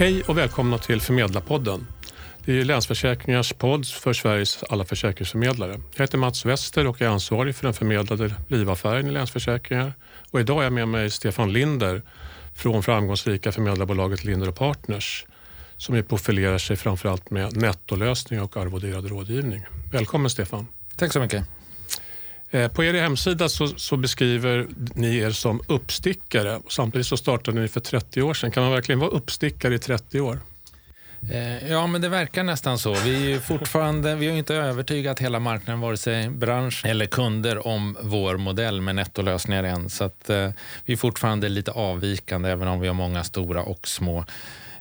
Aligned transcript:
Hej 0.00 0.22
och 0.22 0.38
välkomna 0.38 0.78
till 0.78 1.00
Förmedlarpodden. 1.00 1.86
Det 2.44 2.60
är 2.60 2.64
Länsförsäkringars 2.64 3.52
podd 3.52 3.86
för 3.86 4.12
Sveriges 4.12 4.62
alla 4.62 4.84
försäkringsförmedlare. 4.84 5.80
Jag 5.94 6.02
heter 6.04 6.18
Mats 6.18 6.44
Wester 6.44 6.86
och 6.86 7.02
är 7.02 7.06
ansvarig 7.06 7.56
för 7.56 7.64
den 7.64 7.74
förmedlade 7.74 8.34
livaffären 8.48 9.06
i 9.06 9.10
Länsförsäkringar. 9.10 9.92
Och 10.30 10.40
idag 10.40 10.58
är 10.58 10.62
jag 10.62 10.72
med 10.72 10.88
mig 10.88 11.10
Stefan 11.10 11.52
Linder 11.52 12.02
från 12.54 12.82
framgångsrika 12.82 13.52
förmedlarbolaget 13.52 14.24
Linder 14.24 14.50
Partners 14.50 15.26
som 15.76 16.02
profilerar 16.02 16.58
sig 16.58 16.76
framförallt 16.76 17.30
med 17.30 17.56
nettolösningar 17.56 18.44
och 18.44 18.56
arvoderad 18.56 19.06
rådgivning. 19.06 19.64
Välkommen 19.92 20.30
Stefan. 20.30 20.66
Tack 20.96 21.12
så 21.12 21.20
mycket. 21.20 21.59
Eh, 22.50 22.68
på 22.68 22.84
er 22.84 22.94
hemsida 22.94 23.48
så, 23.48 23.66
så, 23.66 23.96
beskriver 23.96 24.66
ni 24.94 25.16
er 25.18 25.30
som 25.30 25.60
uppstickare. 25.68 26.60
Samtidigt 26.68 27.06
så 27.06 27.16
startade 27.16 27.60
ni 27.60 27.68
för 27.68 27.80
30 27.80 28.22
år 28.22 28.34
sedan. 28.34 28.50
Kan 28.50 28.62
man 28.62 28.72
verkligen 28.72 28.98
vara 28.98 29.10
uppstickare 29.10 29.74
i 29.74 29.78
30 29.78 30.20
år? 30.20 30.38
Eh, 31.30 31.70
ja, 31.70 31.86
men 31.86 32.00
det 32.00 32.08
verkar 32.08 32.42
nästan 32.42 32.78
så. 32.78 32.94
Vi, 32.94 33.32
är 33.32 33.38
fortfarande, 33.38 34.14
vi 34.14 34.28
har 34.28 34.36
inte 34.36 34.54
övertygat 34.54 35.18
hela 35.18 35.40
marknaden, 35.40 35.80
vare 35.80 35.96
sig 35.96 36.30
bransch 36.30 36.86
eller 36.86 37.06
kunder, 37.06 37.66
om 37.66 37.96
vår 38.00 38.36
modell 38.36 38.80
med 38.80 38.94
nettolösningar 38.94 39.64
än. 39.64 39.90
Så 39.90 40.04
att, 40.04 40.30
eh, 40.30 40.50
vi 40.84 40.92
är 40.92 40.96
fortfarande 40.96 41.48
lite 41.48 41.70
avvikande, 41.70 42.50
även 42.50 42.68
om 42.68 42.80
vi 42.80 42.88
har 42.88 42.94
många 42.94 43.24
stora 43.24 43.62
och 43.62 43.88
små 43.88 44.24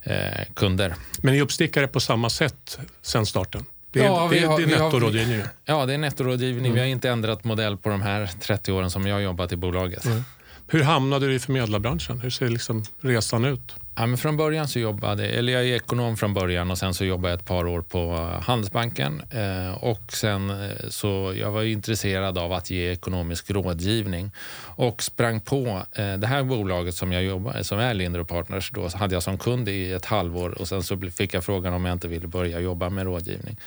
eh, 0.03 0.45
kunder. 0.53 0.95
Men 1.21 1.33
ni 1.33 1.41
uppstickare 1.41 1.87
på 1.87 1.99
samma 1.99 2.29
sätt 2.29 2.79
sedan 3.01 3.25
starten? 3.25 3.65
Det 3.91 3.99
är, 3.99 4.03
ja, 4.03 4.27
det, 4.31 4.39
har, 4.39 4.57
det 4.57 4.63
är 4.63 4.67
nettorådgivning? 4.67 5.41
Ja, 5.65 5.85
det 5.85 5.93
är 5.93 5.97
nettorådgivning. 5.97 6.65
Mm. 6.65 6.73
Vi 6.73 6.79
har 6.79 6.87
inte 6.87 7.09
ändrat 7.09 7.43
modell 7.43 7.77
på 7.77 7.89
de 7.89 8.01
här 8.01 8.29
30 8.41 8.71
åren 8.71 8.89
som 8.89 9.07
jag 9.07 9.15
har 9.15 9.19
jobbat 9.21 9.51
i 9.51 9.55
bolaget. 9.55 10.05
Mm. 10.05 10.23
Hur 10.67 10.83
hamnade 10.83 11.27
du 11.27 11.33
i 11.33 11.39
förmedlarbranschen? 11.39 12.19
Hur 12.19 12.29
ser 12.29 12.49
liksom 12.49 12.83
resan 13.01 13.45
ut? 13.45 13.75
Ja, 13.95 14.05
men 14.05 14.17
från 14.17 14.37
början 14.37 14.67
så 14.67 14.79
jobbade, 14.79 15.25
eller 15.27 15.53
jag 15.53 15.61
är 15.61 15.75
ekonom 15.75 16.17
från 16.17 16.33
början 16.33 16.71
och 16.71 16.77
sen 16.77 16.93
så 16.93 17.05
jobbade 17.05 17.33
jag 17.33 17.39
ett 17.39 17.45
par 17.45 17.67
år 17.67 17.81
på 17.81 17.99
eh, 17.99 18.41
Handelsbanken. 18.41 19.21
Eh, 19.31 19.83
och 19.83 20.13
sen 20.13 20.49
eh, 20.49 20.69
så 20.89 21.33
jag 21.35 21.51
var 21.51 21.63
intresserad 21.63 22.37
av 22.37 22.53
att 22.53 22.69
ge 22.69 22.91
ekonomisk 22.91 23.51
rådgivning 23.51 24.31
och 24.75 25.03
sprang 25.03 25.39
på 25.39 25.81
eh, 25.91 26.13
det 26.13 26.27
här 26.27 26.43
bolaget 26.43 26.95
som 26.95 27.11
jag 27.11 27.23
jobbar 27.23 27.63
som 27.63 27.79
är 27.79 27.93
Linder 27.93 28.23
Partners. 28.23 28.71
Då 28.71 28.87
hade 28.87 29.13
jag 29.13 29.23
som 29.23 29.37
kund 29.37 29.69
i 29.69 29.91
ett 29.91 30.05
halvår 30.05 30.61
och 30.61 30.67
sen 30.67 30.83
så 30.83 30.97
fick 30.97 31.33
jag 31.33 31.43
frågan 31.43 31.73
om 31.73 31.85
jag 31.85 31.93
inte 31.93 32.07
ville 32.07 32.27
börja 32.27 32.59
jobba 32.59 32.89
med 32.89 33.03
rådgivning. 33.03 33.57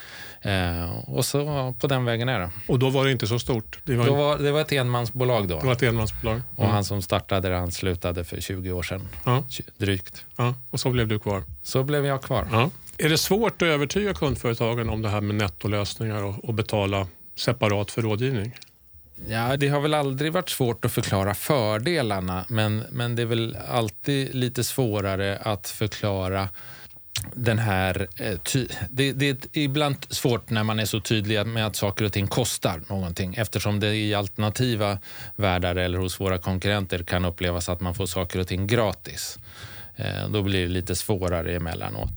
Eh, 0.42 1.08
och 1.08 1.24
så 1.24 1.74
på 1.78 1.86
den 1.86 2.04
vägen 2.04 2.28
är 2.28 2.40
det. 2.40 2.50
Och 2.66 2.78
då 2.78 2.90
var 2.90 3.04
det 3.04 3.12
inte 3.12 3.26
så 3.26 3.38
stort? 3.38 3.78
Det 3.84 3.96
var, 3.96 4.06
då 4.06 4.14
var, 4.14 4.38
det 4.38 4.52
var 4.52 4.60
ett 4.60 4.72
enmansbolag 4.72 5.48
då. 5.48 5.60
Det 5.60 5.66
var 5.66 5.72
ett 5.72 5.82
enmansbolag. 5.82 6.34
Mm. 6.34 6.46
Och 6.56 6.66
han 6.66 6.84
som 6.84 7.02
startade 7.02 7.48
det, 7.48 7.56
han 7.56 7.72
slutade 7.72 8.24
för 8.24 8.40
20 8.40 8.72
år 8.72 8.82
sedan. 8.82 9.08
Ja. 9.24 9.44
Drygt. 9.76 10.24
Ja. 10.36 10.54
Och 10.70 10.80
så 10.80 10.90
blev 10.90 11.08
du 11.08 11.18
kvar? 11.18 11.42
Så 11.62 11.82
blev 11.82 12.06
jag 12.06 12.22
kvar. 12.22 12.48
Ja. 12.52 12.70
Är 12.98 13.08
det 13.08 13.18
svårt 13.18 13.62
att 13.62 13.68
övertyga 13.68 14.14
kundföretagen 14.14 14.88
om 14.88 15.02
det 15.02 15.08
här 15.08 15.20
med 15.20 15.34
nettolösningar 15.34 16.22
och, 16.22 16.44
och 16.44 16.54
betala 16.54 17.06
separat 17.36 17.90
för 17.90 18.02
rådgivning? 18.02 18.54
Ja, 19.28 19.56
det 19.56 19.68
har 19.68 19.80
väl 19.80 19.94
aldrig 19.94 20.32
varit 20.32 20.48
svårt 20.48 20.84
att 20.84 20.92
förklara 20.92 21.34
fördelarna 21.34 22.44
men, 22.48 22.84
men 22.90 23.16
det 23.16 23.22
är 23.22 23.26
väl 23.26 23.56
alltid 23.68 24.34
lite 24.34 24.64
svårare 24.64 25.38
att 25.42 25.68
förklara 25.68 26.48
den 27.34 27.58
här... 27.58 28.08
Eh, 28.16 28.38
ty, 28.38 28.66
det, 28.90 29.12
det, 29.12 29.28
är 29.28 29.58
ibland 29.58 29.96
svårt 30.08 30.50
när 30.50 30.64
man 30.64 30.78
är 30.78 30.84
så 30.84 31.00
tydlig 31.00 31.46
med 31.46 31.66
att 31.66 31.76
saker 31.76 32.04
och 32.04 32.12
ting 32.12 32.26
kostar 32.26 32.82
någonting 32.88 33.34
eftersom 33.34 33.80
det 33.80 33.94
i 33.94 34.14
alternativa 34.14 34.98
världar 35.36 35.76
eller 35.76 35.98
hos 35.98 36.20
våra 36.20 36.38
konkurrenter 36.38 37.02
kan 37.02 37.24
upplevas 37.24 37.68
att 37.68 37.80
man 37.80 37.94
får 37.94 38.06
saker 38.06 38.38
och 38.38 38.46
ting 38.46 38.66
gratis. 38.66 39.38
Eh, 39.96 40.28
då 40.28 40.42
blir 40.42 40.62
det 40.62 40.68
lite 40.68 40.94
svårare 40.94 41.56
emellanåt. 41.56 42.10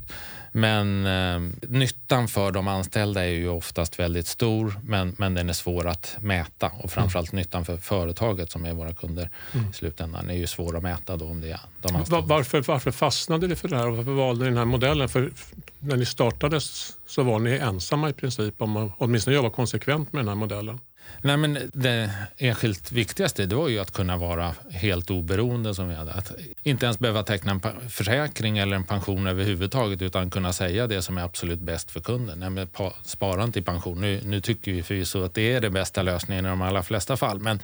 Men 0.58 1.06
eh, 1.06 1.69
nyttan 1.69 2.28
för 2.28 2.52
de 2.52 2.68
anställda 2.68 3.25
är 3.25 3.29
ju 3.29 3.50
oftast 3.50 4.00
väldigt 4.00 4.28
stor 4.28 4.79
men, 4.84 5.16
men 5.18 5.34
den 5.34 5.50
är 5.50 5.53
svår 5.53 5.88
att 5.88 6.18
mäta 6.19 6.72
och 6.79 6.91
framförallt 6.91 7.31
mm. 7.31 7.41
nyttan 7.41 7.66
för 7.66 7.78
företaget 7.78 8.52
som 8.52 8.66
är 8.66 8.74
våra 8.74 8.94
kunder 8.94 9.29
mm. 9.53 9.69
i 9.69 9.74
slutändan 9.74 10.29
är 10.29 10.34
ju 10.34 10.47
svår 10.47 10.78
att 10.78 10.84
mäta 10.84 11.18
då 11.18 11.25
om 11.25 11.41
det 11.41 11.52
är 11.52 11.59
de 11.81 11.96
anställda. 11.96 12.28
Varför, 12.28 12.62
varför 12.62 12.91
fastnade 12.91 13.47
ni 13.47 13.56
för 13.56 13.68
det 13.68 13.78
här 13.78 13.88
och 13.88 13.97
varför 13.97 14.12
valde 14.12 14.44
ni 14.44 14.50
den 14.50 14.57
här 14.57 14.66
modellen? 14.66 15.09
För 15.09 15.31
när 15.79 15.97
ni 15.97 16.06
startade 16.06 16.59
så 17.06 17.24
var 17.24 17.40
ni 17.40 17.52
ensamma 17.52 18.09
i 18.09 18.13
princip 18.13 18.62
om 18.62 18.78
att 18.78 18.91
åtminstone 18.97 19.35
jobba 19.35 19.50
konsekvent 19.50 20.13
med 20.13 20.19
den 20.19 20.28
här 20.28 20.35
modellen. 20.35 20.79
Nej, 21.21 21.38
men 21.38 21.71
det 21.73 22.11
enskilt 22.38 22.91
viktigaste 22.91 23.45
det 23.45 23.55
var 23.55 23.67
ju 23.67 23.79
att 23.79 23.91
kunna 23.91 24.17
vara 24.17 24.55
helt 24.71 25.11
oberoende. 25.11 25.75
Som 25.75 25.89
vi 25.89 25.95
hade. 25.95 26.13
Att 26.13 26.31
inte 26.63 26.85
ens 26.85 26.99
behöva 26.99 27.23
teckna 27.23 27.51
en 27.51 27.89
försäkring 27.89 28.57
eller 28.57 28.75
en 28.75 28.83
pension 28.83 29.27
överhuvudtaget 29.27 30.01
utan 30.01 30.29
kunna 30.29 30.53
säga 30.53 30.88
det 30.88 31.01
som 31.01 31.17
är 31.17 31.21
absolut 31.21 31.59
bäst 31.59 31.91
för 31.91 32.01
kunden. 32.01 32.39
Nej, 32.39 32.49
men 32.49 32.67
spara 33.03 33.43
inte 33.43 33.59
i 33.59 33.61
pension, 33.61 34.01
nu, 34.01 34.21
nu 34.25 34.41
tycker 34.41 34.71
vi 34.71 34.83
förvisso 34.83 35.23
att 35.23 35.33
det 35.33 35.53
är 35.53 35.61
den 35.61 35.73
bästa 35.73 36.01
lösningen 36.01 36.45
i 36.45 36.49
de 36.49 36.61
allra 36.61 36.83
flesta 36.83 37.17
fall. 37.17 37.39
Men, 37.39 37.59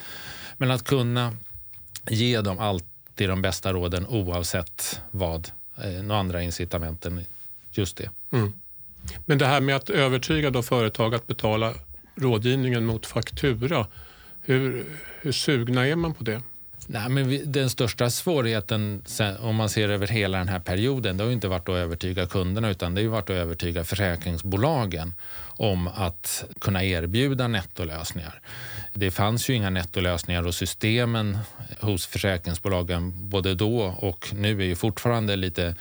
men 0.58 0.72
att 0.72 0.84
kunna 0.84 1.34
ge 2.09 2.41
dem 2.41 2.59
alltid 2.59 3.29
de 3.29 3.41
bästa 3.41 3.73
råden 3.73 4.08
oavsett 4.08 5.02
vad, 5.12 5.52
eh, 5.78 6.03
några 6.03 6.19
andra 6.19 6.41
incitament 6.41 7.06
än 7.06 7.25
just 7.72 7.97
det. 7.97 8.09
Mm. 8.31 8.53
Men 9.25 9.38
det 9.38 9.46
här 9.46 9.62
med 9.62 9.75
att 9.75 9.90
övertyga 9.90 10.50
då 10.50 10.62
företag 10.62 11.16
att 11.16 11.28
betala 11.28 11.73
rådgivningen 12.22 12.86
mot 12.86 13.06
faktura. 13.06 13.88
Hur, 14.42 14.86
hur 15.22 15.32
sugna 15.32 15.88
är 15.88 15.96
man 15.96 16.14
på 16.14 16.24
det? 16.24 16.42
Nej, 16.88 17.09
men 17.09 17.28
vi, 17.28 17.44
den 17.46 17.70
största 17.70 18.09
svårigheten 18.09 19.04
om 19.40 19.56
man 19.56 19.70
ser 19.70 19.90
över 19.90 20.08
hela 20.08 20.38
den 20.38 20.48
här 20.48 20.59
perioden 20.59 21.18
det 21.18 21.24
har 21.24 21.32
inte 21.32 21.48
varit 21.48 21.70
att 21.70 21.76
övertyga 21.76 22.28
kunderna 22.28 22.70
utan 22.70 22.96
det 22.96 23.02
har 23.04 23.09
varit 23.09 23.30
att 23.30 23.36
övertyga 23.36 23.84
försäkringsbolagen 23.84 25.14
om 25.44 25.88
att 25.88 26.44
kunna 26.62 26.84
erbjuda 26.84 27.48
nettolösningar. 27.48 28.42
Det 28.94 29.12
fanns 29.12 29.50
ju 29.50 29.53
inga 29.53 29.70
nettolösningar 29.70 30.48
och 30.48 30.56
systemen 30.56 31.38
hos 31.80 32.06
försäkringsbolagen 32.06 33.30
både 33.30 33.56
då 33.56 33.82
och 33.82 34.34
nu 34.34 34.62
är 34.62 34.66
ju 34.66 34.76
fortfarande 34.76 35.36
lite 35.36 35.76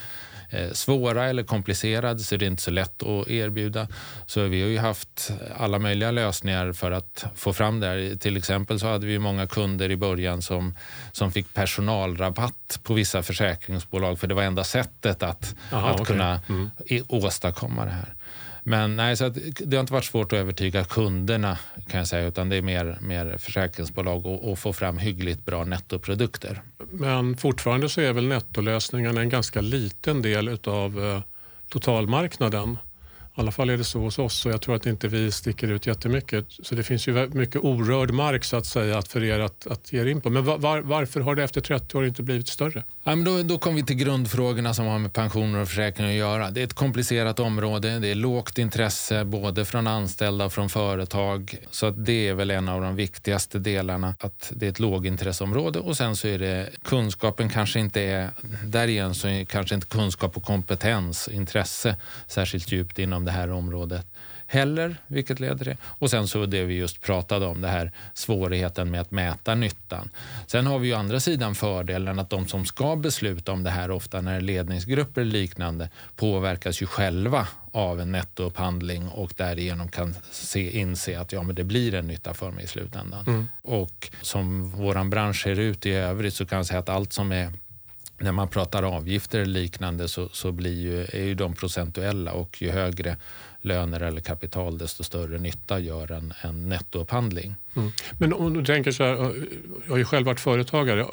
svåra 0.71 1.25
eller 1.25 1.43
komplicerade 1.43 2.19
så 2.19 2.37
det 2.37 2.45
är 2.45 2.47
inte 2.47 2.63
så 2.63 2.71
lätt 2.71 3.03
att 3.03 3.27
erbjuda. 3.27 3.87
Så 4.25 4.43
vi 4.43 4.61
har 4.61 4.69
ju 4.69 4.77
haft 4.77 5.31
alla 5.57 5.79
möjliga 5.79 6.11
lösningar 6.11 6.73
för 6.73 6.91
att 6.91 7.25
få 7.35 7.53
fram 7.53 7.79
det 7.79 7.87
här. 7.87 8.15
Till 8.15 8.37
exempel 8.37 8.79
så 8.79 8.87
hade 8.87 9.07
vi 9.07 9.19
många 9.19 9.47
kunder 9.47 9.91
i 9.91 9.97
början 9.97 10.41
som, 10.41 10.75
som 11.11 11.31
fick 11.31 11.53
personalrabatt 11.53 12.79
på 12.83 12.93
vissa 12.93 13.23
försäkringsbolag 13.23 14.19
för 14.19 14.27
det 14.27 14.33
var 14.33 14.43
enda 14.43 14.63
sättet 14.63 15.23
att, 15.23 15.55
Aha, 15.71 15.89
att 15.89 16.01
okay. 16.01 16.05
kunna 16.05 16.41
mm. 16.49 16.69
åstadkomma 17.07 17.85
det 17.85 17.91
här. 17.91 18.15
Men 18.63 18.95
nej, 18.95 19.17
så 19.17 19.29
det 19.59 19.75
har 19.75 19.81
inte 19.81 19.93
varit 19.93 20.05
svårt 20.05 20.33
att 20.33 20.39
övertyga 20.39 20.83
kunderna 20.83 21.57
kan 21.87 21.97
jag 21.97 22.07
säga, 22.07 22.27
utan 22.27 22.49
det 22.49 22.55
är 22.55 22.61
mer, 22.61 22.97
mer 23.01 23.37
försäkringsbolag 23.37 24.25
och, 24.25 24.51
och 24.51 24.59
få 24.59 24.73
fram 24.73 24.97
hyggligt 24.97 25.45
bra 25.45 25.63
nettoprodukter. 25.63 26.61
Men 26.91 27.37
fortfarande 27.37 27.89
så 27.89 28.01
är 28.01 28.13
väl 28.13 28.27
nettolösningen 28.27 29.17
en 29.17 29.29
ganska 29.29 29.61
liten 29.61 30.21
del 30.21 30.59
av 30.63 31.03
eh, 31.05 31.21
totalmarknaden. 31.69 32.77
I 33.41 33.43
alla 33.43 33.51
fall 33.51 33.69
är 33.69 33.77
det 33.77 33.83
så 33.83 33.99
hos 33.99 34.19
oss 34.19 34.45
och 34.45 34.51
jag 34.51 34.61
tror 34.61 34.75
att 34.75 34.85
inte 34.85 35.07
vi 35.07 35.31
sticker 35.31 35.67
ut 35.67 35.87
jättemycket. 35.87 36.45
Så 36.63 36.75
det 36.75 36.83
finns 36.83 37.07
ju 37.07 37.27
mycket 37.27 37.61
orörd 37.61 38.11
mark 38.11 38.43
så 38.43 38.57
att 38.57 38.65
säga 38.65 38.97
att 38.97 39.07
för 39.07 39.23
er 39.23 39.39
att, 39.39 39.67
att 39.67 39.93
ge 39.93 40.01
er 40.01 40.05
in 40.05 40.21
på. 40.21 40.29
Men 40.29 40.45
var, 40.45 40.81
varför 40.81 41.19
har 41.19 41.35
det 41.35 41.43
efter 41.43 41.61
30 41.61 41.97
år 41.97 42.05
inte 42.05 42.23
blivit 42.23 42.47
större? 42.47 42.83
Ja, 43.03 43.15
men 43.15 43.23
då, 43.23 43.43
då 43.43 43.57
kommer 43.57 43.75
vi 43.75 43.83
till 43.83 43.95
grundfrågorna 43.95 44.73
som 44.73 44.85
har 44.85 44.99
med 44.99 45.13
pensioner 45.13 45.59
och 45.59 45.67
försäkringar 45.67 46.09
att 46.09 46.17
göra. 46.17 46.51
Det 46.51 46.61
är 46.61 46.63
ett 46.63 46.73
komplicerat 46.73 47.39
område. 47.39 47.99
Det 47.99 48.07
är 48.07 48.15
lågt 48.15 48.57
intresse 48.57 49.25
både 49.25 49.65
från 49.65 49.87
anställda 49.87 50.45
och 50.45 50.53
från 50.53 50.69
företag. 50.69 51.55
Så 51.71 51.85
att 51.85 52.05
det 52.05 52.27
är 52.27 52.33
väl 52.33 52.51
en 52.51 52.69
av 52.69 52.81
de 52.81 52.95
viktigaste 52.95 53.59
delarna. 53.59 54.15
Att 54.19 54.51
det 54.55 54.65
är 54.65 54.69
ett 54.69 54.79
lågintresseområde 54.79 55.79
och 55.79 55.97
sen 55.97 56.15
så 56.15 56.27
är 56.27 56.39
det 56.39 56.69
kunskapen 56.83 57.49
kanske 57.49 57.79
inte 57.79 58.01
är... 58.01 58.29
Där 58.65 58.87
igen 58.87 59.15
så 59.15 59.27
är 59.27 59.45
kanske 59.45 59.75
inte 59.75 59.87
kunskap 59.87 60.37
och 60.37 60.43
kompetens, 60.43 61.27
intresse 61.27 61.95
särskilt 62.27 62.71
djupt 62.71 62.99
inom 62.99 63.25
det 63.25 63.30
det 63.31 63.37
här 63.37 63.51
området 63.51 64.07
heller, 64.47 64.95
vilket 65.07 65.39
leder 65.39 65.65
till... 65.65 65.75
Och 65.83 66.09
sen 66.09 66.27
så 66.27 66.45
det 66.45 66.63
vi 66.63 66.73
just 66.73 67.01
pratade 67.01 67.45
om, 67.45 67.61
det 67.61 67.67
här 67.67 67.91
svårigheten 68.13 68.91
med 68.91 69.01
att 69.01 69.11
mäta 69.11 69.55
nyttan. 69.55 70.09
Sen 70.47 70.67
har 70.67 70.79
vi 70.79 70.87
ju 70.87 70.93
andra 70.93 71.19
sidan 71.19 71.55
fördelen 71.55 72.19
att 72.19 72.29
de 72.29 72.47
som 72.47 72.65
ska 72.65 72.95
besluta 72.95 73.51
om 73.51 73.63
det 73.63 73.69
här, 73.69 73.91
ofta 73.91 74.21
när 74.21 74.31
det 74.31 74.37
är 74.37 74.41
ledningsgrupper 74.41 75.23
liknande, 75.23 75.89
påverkas 76.15 76.81
ju 76.81 76.85
själva 76.85 77.47
av 77.71 78.01
en 78.01 78.11
nettoupphandling 78.11 79.07
och 79.07 79.33
därigenom 79.37 79.89
kan 79.89 80.15
se, 80.31 80.79
inse 80.79 81.19
att 81.19 81.31
ja, 81.31 81.43
men 81.43 81.55
det 81.55 81.63
blir 81.63 81.93
en 81.93 82.07
nytta 82.07 82.33
för 82.33 82.51
mig 82.51 82.63
i 82.63 82.67
slutändan. 82.67 83.25
Mm. 83.27 83.47
Och 83.61 84.09
som 84.21 84.69
vår 84.69 85.09
bransch 85.09 85.43
ser 85.43 85.59
ut 85.59 85.85
i 85.85 85.91
övrigt 85.91 86.33
så 86.33 86.45
kan 86.45 86.57
jag 86.57 86.65
säga 86.65 86.79
att 86.79 86.89
allt 86.89 87.13
som 87.13 87.31
är 87.31 87.53
när 88.21 88.31
man 88.31 88.47
pratar 88.47 88.83
avgifter 88.83 89.39
eller 89.39 89.59
liknande 89.59 90.07
så, 90.07 90.29
så 90.31 90.51
blir 90.51 90.81
ju, 90.81 91.01
är 91.01 91.23
ju 91.25 91.35
de 91.35 91.53
procentuella 91.53 92.31
och 92.33 92.61
ju 92.61 92.71
högre 92.71 93.17
löner 93.61 94.01
eller 94.01 94.21
kapital 94.21 94.77
desto 94.77 95.03
större 95.03 95.37
nytta 95.37 95.79
gör 95.79 96.11
en, 96.11 96.33
en 96.41 96.69
nettoupphandling. 96.69 97.55
Mm. 97.75 97.91
Men 98.19 98.33
om 98.33 98.53
du 98.53 98.65
tänker 98.65 98.91
så 98.91 99.03
här, 99.03 99.11
jag 99.85 99.89
har 99.89 99.97
ju 99.97 100.05
själv 100.05 100.25
varit 100.25 100.39
företagare. 100.39 101.05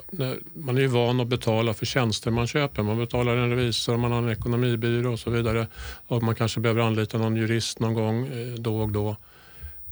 Man 0.52 0.76
är 0.76 0.80
ju 0.80 0.86
van 0.86 1.20
att 1.20 1.28
betala 1.28 1.74
för 1.74 1.86
tjänster 1.86 2.30
man 2.30 2.46
köper. 2.46 2.82
Man 2.82 2.98
betalar 2.98 3.36
en 3.36 3.50
revisor, 3.50 3.96
man 3.96 4.12
har 4.12 4.18
en 4.18 4.28
ekonomibyrå 4.28 5.12
och 5.12 5.20
så 5.20 5.30
vidare. 5.30 5.66
Och 6.06 6.22
man 6.22 6.34
kanske 6.34 6.60
behöver 6.60 6.82
anlita 6.82 7.18
någon 7.18 7.36
jurist 7.36 7.80
någon 7.80 7.94
gång 7.94 8.26
eh, 8.26 8.54
då 8.58 8.80
och 8.80 8.92
då. 8.92 9.16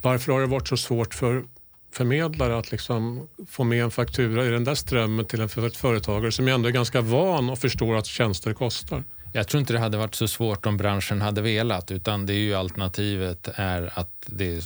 Varför 0.02 0.32
har 0.32 0.40
det 0.40 0.46
varit 0.46 0.68
så 0.68 0.76
svårt 0.76 1.14
för 1.14 1.44
förmedlare 1.96 2.58
att 2.58 2.72
liksom 2.72 3.28
få 3.48 3.64
med 3.64 3.84
en 3.84 3.90
faktura 3.90 4.46
i 4.46 4.48
den 4.48 4.64
där 4.64 4.74
strömmen 4.74 5.24
till 5.24 5.40
en 5.40 5.48
företagare 5.48 6.32
som 6.32 6.48
ändå 6.48 6.68
är 6.68 6.72
ganska 6.72 7.00
van 7.00 7.50
och 7.50 7.58
förstår 7.58 7.96
att 7.96 8.06
tjänster 8.06 8.52
kostar? 8.52 9.04
Jag 9.32 9.48
tror 9.48 9.60
inte 9.60 9.72
det 9.72 9.78
hade 9.78 9.98
varit 9.98 10.14
så 10.14 10.28
svårt 10.28 10.66
om 10.66 10.76
branschen 10.76 11.20
hade 11.20 11.42
velat 11.42 11.90
utan 11.90 12.26
det 12.26 12.32
är 12.32 12.38
ju 12.38 12.54
alternativet 12.54 13.48
är 13.54 13.98
att 13.98 14.10
det 14.26 14.56
är 14.56 14.62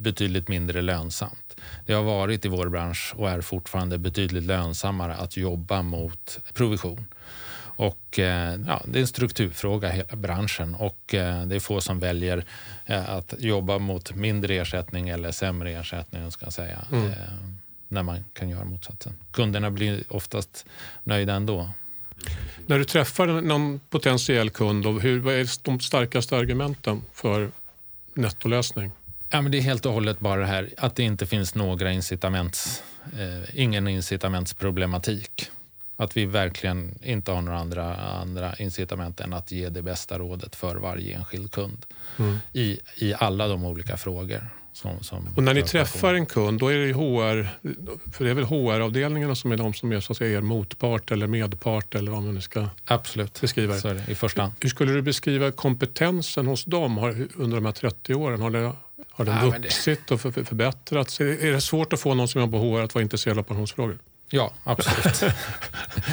betydligt 0.00 0.48
mindre 0.48 0.82
lönsamt. 0.82 1.56
Det 1.86 1.92
har 1.92 2.02
varit 2.02 2.44
i 2.44 2.48
vår 2.48 2.68
bransch 2.68 3.14
och 3.16 3.30
är 3.30 3.40
fortfarande 3.40 3.98
betydligt 3.98 4.44
lönsammare 4.44 5.14
att 5.14 5.36
jobba 5.36 5.82
mot 5.82 6.38
provision. 6.54 7.04
Och, 7.76 8.18
eh, 8.18 8.60
ja, 8.66 8.82
det 8.84 8.98
är 8.98 9.00
en 9.00 9.06
strukturfråga, 9.06 9.88
hela 9.88 10.16
branschen. 10.16 10.74
Och 10.74 11.14
eh, 11.14 11.46
det 11.46 11.56
är 11.56 11.60
få 11.60 11.80
som 11.80 12.00
väljer 12.00 12.44
eh, 12.86 13.10
att 13.10 13.34
jobba 13.38 13.78
mot 13.78 14.14
mindre 14.14 14.54
ersättning 14.54 15.08
eller 15.08 15.32
sämre 15.32 15.72
ersättning, 15.72 16.30
ska 16.30 16.50
säga, 16.50 16.84
mm. 16.92 17.12
när 17.88 18.02
man 18.02 18.24
kan 18.32 18.48
göra 18.48 18.64
motsatsen. 18.64 19.12
Kunderna 19.30 19.70
blir 19.70 20.04
oftast 20.08 20.66
nöjda 21.04 21.34
ändå. 21.34 21.70
När 22.66 22.78
du 22.78 22.84
träffar 22.84 23.26
någon 23.26 23.80
potentiell 23.90 24.50
kund, 24.50 24.86
hur, 24.86 25.20
vad 25.20 25.34
är 25.34 25.48
de 25.62 25.80
starkaste 25.80 26.36
argumenten 26.36 27.02
för 27.12 27.50
nettolösning? 28.14 28.92
Ja, 29.30 29.42
men 29.42 29.52
det 29.52 29.58
är 29.58 29.62
helt 29.62 29.86
och 29.86 29.92
hållet 29.92 30.18
bara 30.18 30.40
det 30.40 30.46
här 30.46 30.70
att 30.76 30.96
det 30.96 31.02
inte 31.02 31.26
finns 31.26 31.54
några 31.54 31.92
incitaments, 31.92 32.82
eh, 33.12 33.60
ingen 33.60 33.88
incitamentsproblematik. 33.88 35.50
Att 35.96 36.16
vi 36.16 36.26
verkligen 36.26 36.98
inte 37.02 37.32
har 37.32 37.42
några 37.42 37.58
andra, 37.58 37.96
andra 37.96 38.54
incitament 38.54 39.20
än 39.20 39.32
att 39.32 39.50
ge 39.50 39.68
det 39.68 39.82
bästa 39.82 40.18
rådet 40.18 40.56
för 40.56 40.76
varje 40.76 41.16
enskild 41.16 41.52
kund 41.52 41.86
mm. 42.18 42.38
i, 42.52 42.80
i 42.96 43.14
alla 43.14 43.48
de 43.48 43.64
olika 43.64 43.96
frågor. 43.96 44.50
Som, 44.72 45.02
som 45.02 45.28
och 45.36 45.42
när 45.42 45.54
ni 45.54 45.62
träffar 45.62 46.14
en 46.14 46.26
kund, 46.26 46.60
då 46.60 46.68
är 46.68 46.78
det 46.78 46.92
HR, 46.92 47.48
för 48.12 48.24
det 48.24 48.30
är 48.30 48.34
väl 48.34 48.44
HR-avdelningarna 48.44 49.34
som 49.34 49.52
är 49.52 49.56
de 49.56 49.74
som 49.74 49.92
är 49.92 50.00
så 50.00 50.12
att 50.12 50.16
säga, 50.16 50.38
er 50.38 50.40
motpart 50.40 51.10
eller 51.10 51.26
medpart 51.26 51.94
eller 51.94 52.10
vad 52.10 52.22
man 52.22 52.34
nu 52.34 52.40
ska 52.40 52.68
Absolut. 52.84 53.40
beskriva 53.40 53.74
det. 53.74 53.94
Det 53.94 54.12
i 54.12 54.14
första 54.14 54.42
hand. 54.42 54.54
Hur 54.60 54.68
skulle 54.68 54.92
du 54.92 55.02
beskriva 55.02 55.50
kompetensen 55.50 56.46
hos 56.46 56.64
dem 56.64 56.98
har, 56.98 57.26
under 57.36 57.56
de 57.56 57.64
här 57.64 57.72
30 57.72 58.14
åren? 58.14 58.40
Har, 58.40 58.50
det, 58.50 58.72
har 59.10 59.24
den 59.24 59.36
ja, 59.36 59.50
vuxit 59.50 60.00
det... 60.08 60.14
och 60.14 60.20
för, 60.20 60.44
förbättrats? 60.44 61.20
Är, 61.20 61.44
är 61.44 61.52
det 61.52 61.60
svårt 61.60 61.92
att 61.92 62.00
få 62.00 62.14
någon 62.14 62.28
som 62.28 62.40
jobbar 62.40 62.58
på 62.58 62.64
HR 62.64 62.80
att 62.80 62.94
vara 62.94 63.02
intresserad 63.02 63.38
av 63.38 63.42
pensionsfrågor? 63.42 63.98
Ja, 64.30 64.52
absolut. 64.64 65.20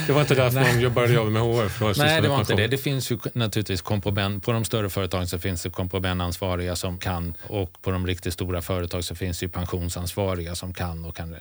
det 0.08 0.14
var 0.14 0.22
inte 0.22 0.36
därför 0.36 0.82
de 0.82 0.90
började 0.90 1.14
jobba 1.14 1.30
med 1.30 1.42
HR? 1.42 1.68
För 1.68 1.98
Nej, 1.98 2.22
det 2.22 2.28
var 2.28 2.40
inte 2.40 2.56
det. 2.56 2.68
Det 2.68 2.78
finns 2.78 3.12
ju 3.12 3.18
naturligtvis 3.34 3.82
komponent, 3.82 4.46
på 4.46 4.52
de 4.52 4.66
större 4.66 4.90
företagen 4.90 5.28
så 5.28 5.40
finns 5.40 5.64
det 5.64 5.70
komponentansvariga 5.70 6.76
som 6.76 6.98
kan 6.98 7.34
och 7.48 7.82
på 7.82 7.92
de 7.92 8.08
riktigt 8.08 8.34
stora 8.34 8.62
företag 8.62 9.04
så 9.04 9.16
finns 9.16 9.40
det 9.40 9.48
pensionsansvariga 9.48 10.56
som 10.56 10.74
kan 10.74 11.06
och 11.06 11.16
kan 11.16 11.36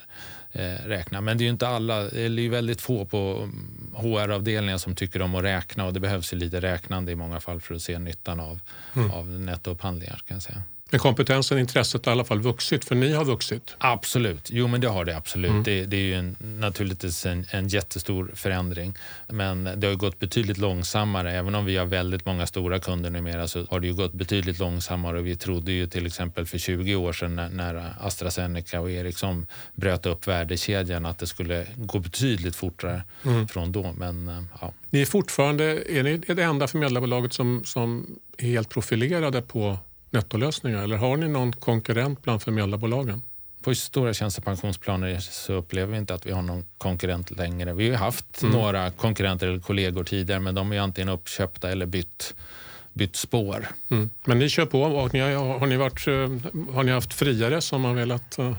eh, 0.52 0.62
räkna. 0.86 1.20
Men 1.20 1.38
det 1.38 1.42
är 1.42 1.46
ju 1.46 1.50
inte 1.50 1.68
alla, 1.68 2.02
det 2.02 2.22
är 2.22 2.28
ju 2.28 2.48
väldigt 2.48 2.80
få 2.80 3.04
på 3.04 3.48
HR-avdelningen 3.94 4.78
som 4.78 4.94
tycker 4.94 5.22
om 5.22 5.34
att 5.34 5.44
räkna 5.44 5.84
och 5.84 5.92
det 5.92 6.00
behövs 6.00 6.32
ju 6.32 6.36
lite 6.36 6.60
räknande 6.60 7.12
i 7.12 7.16
många 7.16 7.40
fall 7.40 7.60
för 7.60 7.74
att 7.74 7.82
se 7.82 7.98
nyttan 7.98 8.40
av, 8.40 8.60
mm. 8.94 9.10
av 9.10 9.26
nettoupphandlingar 9.26 10.22
kan 10.26 10.34
jag 10.36 10.42
säga. 10.42 10.62
Men 10.92 10.98
kompetensen 10.98 11.56
och 11.56 11.60
intresset 11.60 12.06
har 12.06 12.12
i 12.12 12.14
alla 12.14 12.24
fall 12.24 12.40
vuxit, 12.40 12.84
för 12.84 12.94
ni 12.94 13.12
har 13.12 13.24
vuxit? 13.24 13.74
Absolut, 13.78 14.48
jo 14.50 14.68
men 14.68 14.80
det 14.80 14.88
har 14.88 15.04
det 15.04 15.16
absolut. 15.16 15.50
Mm. 15.50 15.62
Det, 15.62 15.84
det, 15.84 15.96
är 15.96 16.00
ju 16.00 16.14
en, 16.14 16.36
naturligtvis 16.40 17.26
en, 17.26 17.44
en 17.50 17.68
jättestor 17.68 18.30
förändring. 18.34 18.94
Men 19.28 19.68
det 19.76 19.86
har 19.86 19.94
gått 19.94 20.18
betydligt 20.18 20.58
långsammare. 20.58 21.32
Även 21.32 21.54
om 21.54 21.64
vi 21.64 21.76
har 21.76 21.86
väldigt 21.86 22.26
många 22.26 22.46
stora 22.46 22.78
kunder 22.78 23.10
numera 23.10 23.48
så 23.48 23.66
har 23.70 23.80
det 23.80 23.86
ju 23.86 23.94
gått 23.94 24.12
betydligt 24.12 24.58
långsammare. 24.58 25.18
Och 25.18 25.26
vi 25.26 25.36
trodde 25.36 25.72
ju 25.72 25.86
till 25.86 26.06
exempel 26.06 26.46
för 26.46 26.58
20 26.58 26.96
år 26.96 27.12
sedan 27.12 27.36
när, 27.36 27.48
när 27.48 27.94
AstraZeneca 28.00 28.80
och 28.80 28.90
Ericsson 28.90 29.46
bröt 29.74 30.06
upp 30.06 30.28
värdekedjan 30.28 31.06
att 31.06 31.18
det 31.18 31.26
skulle 31.26 31.66
gå 31.76 31.98
betydligt 31.98 32.56
fortare 32.56 33.02
mm. 33.24 33.48
från 33.48 33.72
då. 33.72 33.94
Men, 33.98 34.28
eh, 34.28 34.42
ja. 34.60 34.72
Ni 34.90 35.00
är 35.00 35.06
fortfarande 35.06 35.64
är 35.92 36.02
ni 36.02 36.16
det 36.16 36.42
enda 36.42 36.66
förmedlarbolaget 36.66 37.32
som, 37.32 37.64
som 37.64 38.18
är 38.38 38.46
helt 38.46 38.68
profilerade 38.68 39.42
på 39.42 39.78
nettolösningar 40.12 40.82
eller 40.82 40.96
har 40.96 41.16
ni 41.16 41.28
någon 41.28 41.52
konkurrent 41.52 42.22
bland 42.22 42.42
förmedlarbolagen? 42.42 43.22
På 43.62 43.74
stora 43.74 44.14
tjänstepensionsplaner 44.14 45.18
så 45.20 45.52
upplever 45.52 45.92
vi 45.92 45.98
inte 45.98 46.14
att 46.14 46.26
vi 46.26 46.32
har 46.32 46.42
någon 46.42 46.64
konkurrent 46.78 47.30
längre. 47.30 47.72
Vi 47.72 47.90
har 47.90 47.96
haft 47.96 48.42
mm. 48.42 48.54
några 48.54 48.90
konkurrenter 48.90 49.46
eller 49.46 49.60
kollegor 49.60 50.04
tidigare 50.04 50.40
men 50.40 50.54
de 50.54 50.72
är 50.72 50.80
antingen 50.80 51.08
uppköpta 51.08 51.70
eller 51.70 51.86
bytt, 51.86 52.34
bytt 52.92 53.16
spår. 53.16 53.68
Mm. 53.90 54.10
Men 54.24 54.38
ni 54.38 54.48
kör 54.48 54.66
på 54.66 55.10
ni 55.12 55.20
har, 55.20 55.66
ni 55.66 55.76
varit, 55.76 56.06
eh, 56.06 56.74
har 56.74 56.82
ni 56.82 56.92
haft 56.92 57.14
friare 57.14 57.60
som 57.60 57.84
har 57.84 57.94
velat 57.94 58.38
uh 58.38 58.52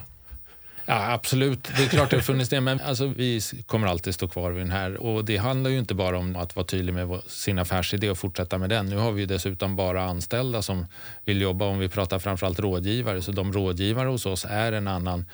Ja, 0.86 1.12
absolut. 1.12 1.70
Det 1.76 1.84
är 1.84 1.88
klart 1.88 2.10
det 2.10 2.16
har 2.16 2.22
funnits 2.22 2.50
det. 2.50 2.60
Men 2.60 2.80
alltså, 2.80 3.06
vi 3.06 3.40
kommer 3.66 3.86
alltid 3.86 4.14
stå 4.14 4.28
kvar 4.28 4.50
vid 4.50 4.62
den 4.62 4.70
här. 4.70 4.96
Och 4.96 5.24
Det 5.24 5.36
handlar 5.36 5.70
ju 5.70 5.78
inte 5.78 5.94
bara 5.94 6.18
om 6.18 6.36
att 6.36 6.56
vara 6.56 6.66
tydlig 6.66 6.94
med 6.94 7.20
sin 7.26 7.58
affärsidé 7.58 8.10
och 8.10 8.18
fortsätta 8.18 8.58
med 8.58 8.70
den. 8.70 8.86
Nu 8.86 8.96
har 8.96 9.12
vi 9.12 9.26
dessutom 9.26 9.76
bara 9.76 10.04
anställda 10.04 10.62
som 10.62 10.86
vill 11.24 11.40
jobba. 11.40 11.64
Om 11.64 11.78
vi 11.78 11.88
pratar 11.88 12.18
framförallt 12.18 12.60
rådgivare. 12.60 13.22
Så 13.22 13.32
de 13.32 13.52
rådgivare 13.52 14.08
hos 14.08 14.26
oss 14.26 14.46
är 14.48 14.72
en 14.72 14.88
annan 14.88 15.24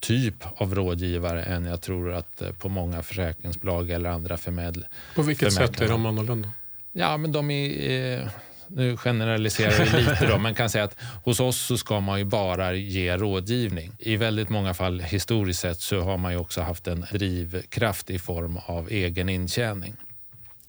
typ 0.00 0.34
av 0.56 0.74
rådgivare 0.74 1.42
än 1.42 1.64
jag 1.64 1.80
tror 1.80 2.12
att 2.12 2.42
eh, 2.42 2.52
på 2.52 2.68
många 2.68 3.02
försäkringsbolag 3.02 3.90
eller 3.90 4.10
andra 4.10 4.36
förmedl 4.36 4.80
På 5.14 5.22
vilket 5.22 5.52
sätt 5.52 5.80
är 5.80 5.88
de 5.88 6.06
annorlunda? 6.06 6.50
Ja, 6.92 7.16
men 7.16 7.32
de 7.32 7.50
är... 7.50 8.18
Eh, 8.18 8.28
nu 8.70 8.96
generaliserar 8.96 9.84
vi 9.84 10.00
lite 10.00 10.26
då, 10.26 10.38
men 10.38 10.54
kan 10.54 10.70
säga 10.70 10.84
att 10.84 10.96
hos 11.24 11.40
oss 11.40 11.56
så 11.56 11.78
ska 11.78 12.00
man 12.00 12.18
ju 12.18 12.24
bara 12.24 12.74
ge 12.74 13.16
rådgivning. 13.16 13.92
I 13.98 14.16
väldigt 14.16 14.48
många 14.48 14.74
fall 14.74 15.00
historiskt 15.00 15.60
sett 15.60 15.80
så 15.80 16.00
har 16.00 16.18
man 16.18 16.32
ju 16.32 16.38
också 16.38 16.60
haft 16.60 16.86
en 16.86 17.06
drivkraft 17.12 18.10
i 18.10 18.18
form 18.18 18.58
av 18.66 18.88
egen 18.90 19.28
intjäning. 19.28 19.96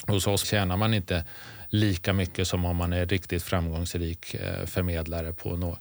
Hos 0.07 0.27
oss 0.27 0.45
tjänar 0.45 0.77
man 0.77 0.93
inte 0.93 1.25
lika 1.69 2.13
mycket 2.13 2.47
som 2.47 2.65
om 2.65 2.75
man 2.75 2.93
är 2.93 3.05
riktigt 3.05 3.43
framgångsrik 3.43 4.33
eh, 4.33 4.65
förmedlare 4.65 5.33
på, 5.33 5.55
no, 5.55 5.77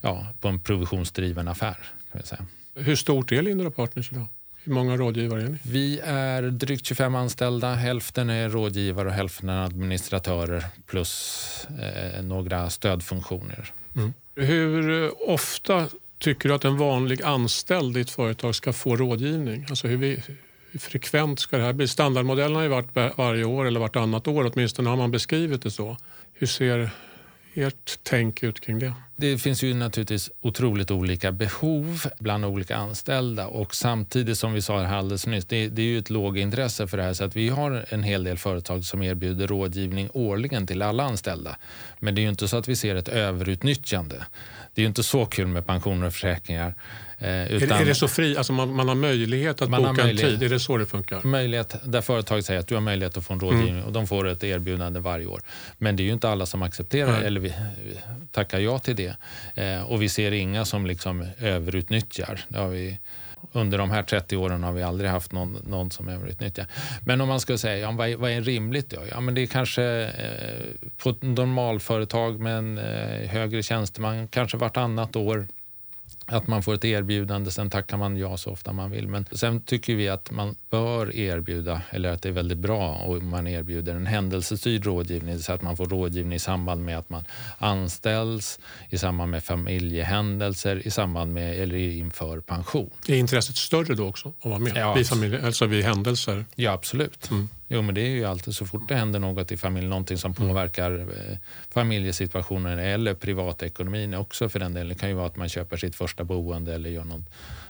ja, 0.00 0.26
på 0.40 0.48
en 0.48 0.60
provisionsdriven 0.60 1.48
affär. 1.48 1.76
Kan 2.12 2.22
säga. 2.22 2.46
Hur 2.74 2.96
stort 2.96 3.32
är 3.32 3.42
Lindra 3.42 3.70
Partners 3.70 4.12
idag? 4.12 4.26
Hur 4.64 4.72
många 4.72 4.96
rådgivare 4.96 5.42
är 5.42 5.48
ni? 5.48 5.58
Vi 5.62 6.00
är 6.04 6.42
drygt 6.42 6.86
25 6.86 7.14
anställda. 7.14 7.74
Hälften 7.74 8.30
är 8.30 8.48
rådgivare 8.48 9.08
och 9.08 9.14
hälften 9.14 9.48
är 9.48 9.64
administratörer 9.64 10.64
plus 10.86 11.66
eh, 11.82 12.22
några 12.22 12.70
stödfunktioner. 12.70 13.72
Mm. 13.96 14.12
Hur 14.36 15.10
ofta 15.30 15.88
tycker 16.18 16.48
du 16.48 16.54
att 16.54 16.64
en 16.64 16.76
vanlig 16.76 17.22
anställd 17.22 17.96
i 17.96 18.00
ett 18.00 18.10
företag 18.10 18.54
ska 18.54 18.72
få 18.72 18.96
rådgivning? 18.96 19.66
Alltså 19.70 19.88
hur, 19.88 19.96
vi, 19.96 20.22
hur 20.70 20.78
frekvent 20.78 21.40
ska 21.40 21.56
det 21.56 21.64
här 21.64 21.72
bli? 21.72 21.88
Standardmodellen 21.88 22.54
har 22.54 22.62
ju 22.62 22.68
varit 22.68 23.16
varje 23.16 23.44
år 23.44 23.64
eller 23.64 23.80
vartannat 23.80 24.28
år 24.28 24.52
åtminstone 24.54 24.90
har 24.90 24.96
man 24.96 25.10
beskrivit 25.10 25.62
det 25.62 25.70
så. 25.70 25.96
Hur 26.34 26.46
ser 26.46 26.90
ert 27.54 27.98
tänk 28.02 28.42
ut 28.42 28.60
kring 28.60 28.78
det? 28.78 28.92
Det 29.22 29.38
finns 29.38 29.62
ju 29.62 29.74
naturligtvis 29.74 30.30
otroligt 30.40 30.90
olika 30.90 31.32
behov 31.32 32.02
bland 32.18 32.44
olika 32.44 32.76
anställda 32.76 33.46
och 33.46 33.74
samtidigt 33.74 34.38
som 34.38 34.52
vi 34.52 34.62
sa 34.62 34.82
här 34.82 34.96
alldeles 34.96 35.26
nyss, 35.26 35.44
det, 35.44 35.68
det 35.68 35.82
är 35.82 35.86
ju 35.86 35.98
ett 35.98 36.10
lågintresse 36.10 36.86
för 36.86 36.96
det 36.96 37.02
här 37.02 37.12
så 37.12 37.24
att 37.24 37.36
vi 37.36 37.48
har 37.48 37.86
en 37.88 38.02
hel 38.02 38.24
del 38.24 38.38
företag 38.38 38.84
som 38.84 39.02
erbjuder 39.02 39.46
rådgivning 39.46 40.08
årligen 40.12 40.66
till 40.66 40.82
alla 40.82 41.04
anställda. 41.04 41.56
Men 41.98 42.14
det 42.14 42.20
är 42.20 42.22
ju 42.22 42.28
inte 42.28 42.48
så 42.48 42.56
att 42.56 42.68
vi 42.68 42.76
ser 42.76 42.94
ett 42.94 43.08
överutnyttjande. 43.08 44.26
Det 44.74 44.80
är 44.80 44.82
ju 44.82 44.88
inte 44.88 45.02
så 45.02 45.26
kul 45.26 45.46
med 45.46 45.66
pensioner 45.66 46.06
och 46.06 46.12
försäkringar 46.12 46.74
Eh, 47.22 47.52
utan, 47.52 47.80
är, 47.80 47.84
det, 47.84 47.94
så 47.94 48.08
fri, 48.08 48.36
alltså 48.36 48.52
man, 48.52 48.74
man 48.74 48.88
har 48.88 48.94
möjlighet 48.94 49.62
att 49.62 49.70
boka 49.70 49.92
möjlighet, 49.92 50.32
en 50.32 50.38
tid? 50.38 50.42
Är 50.42 50.48
det 50.48 50.60
så 50.60 50.76
det 50.76 50.86
funkar? 50.86 51.20
Möjlighet, 51.22 51.76
där 51.84 52.00
företaget 52.00 52.46
säger 52.46 52.60
att 52.60 52.68
du 52.68 52.74
har 52.74 52.80
möjlighet 52.80 53.16
att 53.16 53.24
få 53.24 53.32
en 53.32 53.40
rådgivning 53.40 53.74
mm. 53.74 53.84
och 53.84 53.92
de 53.92 54.06
får 54.06 54.28
ett 54.28 54.44
erbjudande 54.44 55.00
varje 55.00 55.26
år. 55.26 55.42
Men 55.78 55.96
det 55.96 56.02
är 56.02 56.04
ju 56.04 56.12
inte 56.12 56.28
alla 56.28 56.46
som 56.46 56.62
accepterar 56.62 57.14
mm. 57.14 57.26
eller 57.26 57.40
vi, 57.40 57.54
tackar 58.30 58.58
ja 58.58 58.78
till 58.78 58.96
det. 58.96 59.11
Eh, 59.54 59.82
och 59.82 60.02
vi 60.02 60.08
ser 60.08 60.32
inga 60.32 60.64
som 60.64 60.86
liksom 60.86 61.26
överutnyttjar. 61.40 62.40
Det 62.48 62.58
har 62.58 62.68
vi, 62.68 62.98
under 63.52 63.78
de 63.78 63.90
här 63.90 64.02
30 64.02 64.36
åren 64.36 64.62
har 64.62 64.72
vi 64.72 64.82
aldrig 64.82 65.10
haft 65.10 65.32
någon, 65.32 65.58
någon 65.66 65.90
som 65.90 66.08
överutnyttjar. 66.08 66.66
Men 67.04 67.20
om 67.20 67.28
man 67.28 67.40
skulle 67.40 67.58
säga, 67.58 67.78
ja, 67.78 67.90
vad, 67.90 68.08
är, 68.08 68.16
vad 68.16 68.30
är 68.30 68.40
rimligt 68.40 68.90
då? 68.90 69.00
Ja, 69.10 69.20
men 69.20 69.34
det 69.34 69.40
är 69.40 69.46
kanske 69.46 69.84
eh, 69.84 70.88
på 70.96 71.10
ett 71.10 71.22
normalföretag 71.22 72.40
med 72.40 72.58
en 72.58 72.78
eh, 72.78 73.30
högre 73.30 73.62
tjänsteman, 73.62 74.28
kanske 74.28 74.56
vartannat 74.56 75.16
år 75.16 75.46
att 76.32 76.46
man 76.46 76.62
får 76.62 76.74
ett 76.74 76.84
erbjudande, 76.84 77.50
sen 77.50 77.70
tackar 77.70 77.96
man 77.96 78.16
ja 78.16 78.36
så 78.36 78.50
ofta 78.50 78.72
man 78.72 78.90
vill. 78.90 79.08
Men 79.08 79.26
sen 79.32 79.60
tycker 79.60 79.94
vi 79.94 80.08
att 80.08 80.30
man 80.30 80.54
bör 80.70 81.16
erbjuda, 81.16 81.82
eller 81.90 82.12
att 82.12 82.22
det 82.22 82.28
är 82.28 82.32
väldigt 82.32 82.58
bra 82.58 82.94
om 82.94 83.28
man 83.28 83.46
erbjuder 83.46 83.94
en 83.94 84.06
händelsestyrd 84.06 84.84
rådgivning, 84.86 85.38
så 85.38 85.52
att 85.52 85.62
man 85.62 85.76
får 85.76 85.86
rådgivning 85.86 86.32
i 86.32 86.38
samband 86.38 86.84
med 86.84 86.98
att 86.98 87.10
man 87.10 87.24
anställs, 87.58 88.58
i 88.90 88.98
samband 88.98 89.30
med 89.30 89.44
familjehändelser, 89.44 90.86
i 90.86 90.90
samband 90.90 91.32
med 91.32 91.60
eller 91.60 91.76
inför 91.76 92.40
pension. 92.40 92.90
Är 93.08 93.14
intresset 93.14 93.56
större 93.56 93.94
då 93.94 94.08
också 94.08 94.28
att 94.40 94.44
vara 94.46 94.58
med 94.58 94.76
Ja. 94.76 94.94
vid, 94.94 95.06
familje, 95.06 95.46
alltså 95.46 95.66
vid 95.66 95.84
händelser? 95.84 96.44
Ja, 96.54 96.72
absolut. 96.72 97.30
Mm. 97.30 97.48
Jo, 97.74 97.82
men 97.82 97.94
det 97.94 98.00
är 98.00 98.08
ju 98.08 98.24
alltid 98.24 98.54
så 98.54 98.66
fort 98.66 98.88
det 98.88 98.94
händer 98.94 99.18
något 99.18 99.52
i 99.52 99.56
familjen, 99.56 99.90
någonting 99.90 100.18
som 100.18 100.34
påverkar 100.34 100.98
eh, 101.00 101.36
familjesituationen 101.70 102.78
eller 102.78 103.14
privatekonomin 103.14 104.14
också 104.14 104.48
för 104.48 104.58
den 104.58 104.74
delen. 104.74 104.88
Det 104.88 104.94
kan 104.94 105.08
ju 105.08 105.14
vara 105.14 105.26
att 105.26 105.36
man 105.36 105.48
köper 105.48 105.76
sitt 105.76 105.94
första 105.94 106.24
boende 106.24 106.74
eller 106.74 106.90
gör 106.90 107.04
något 107.04 107.24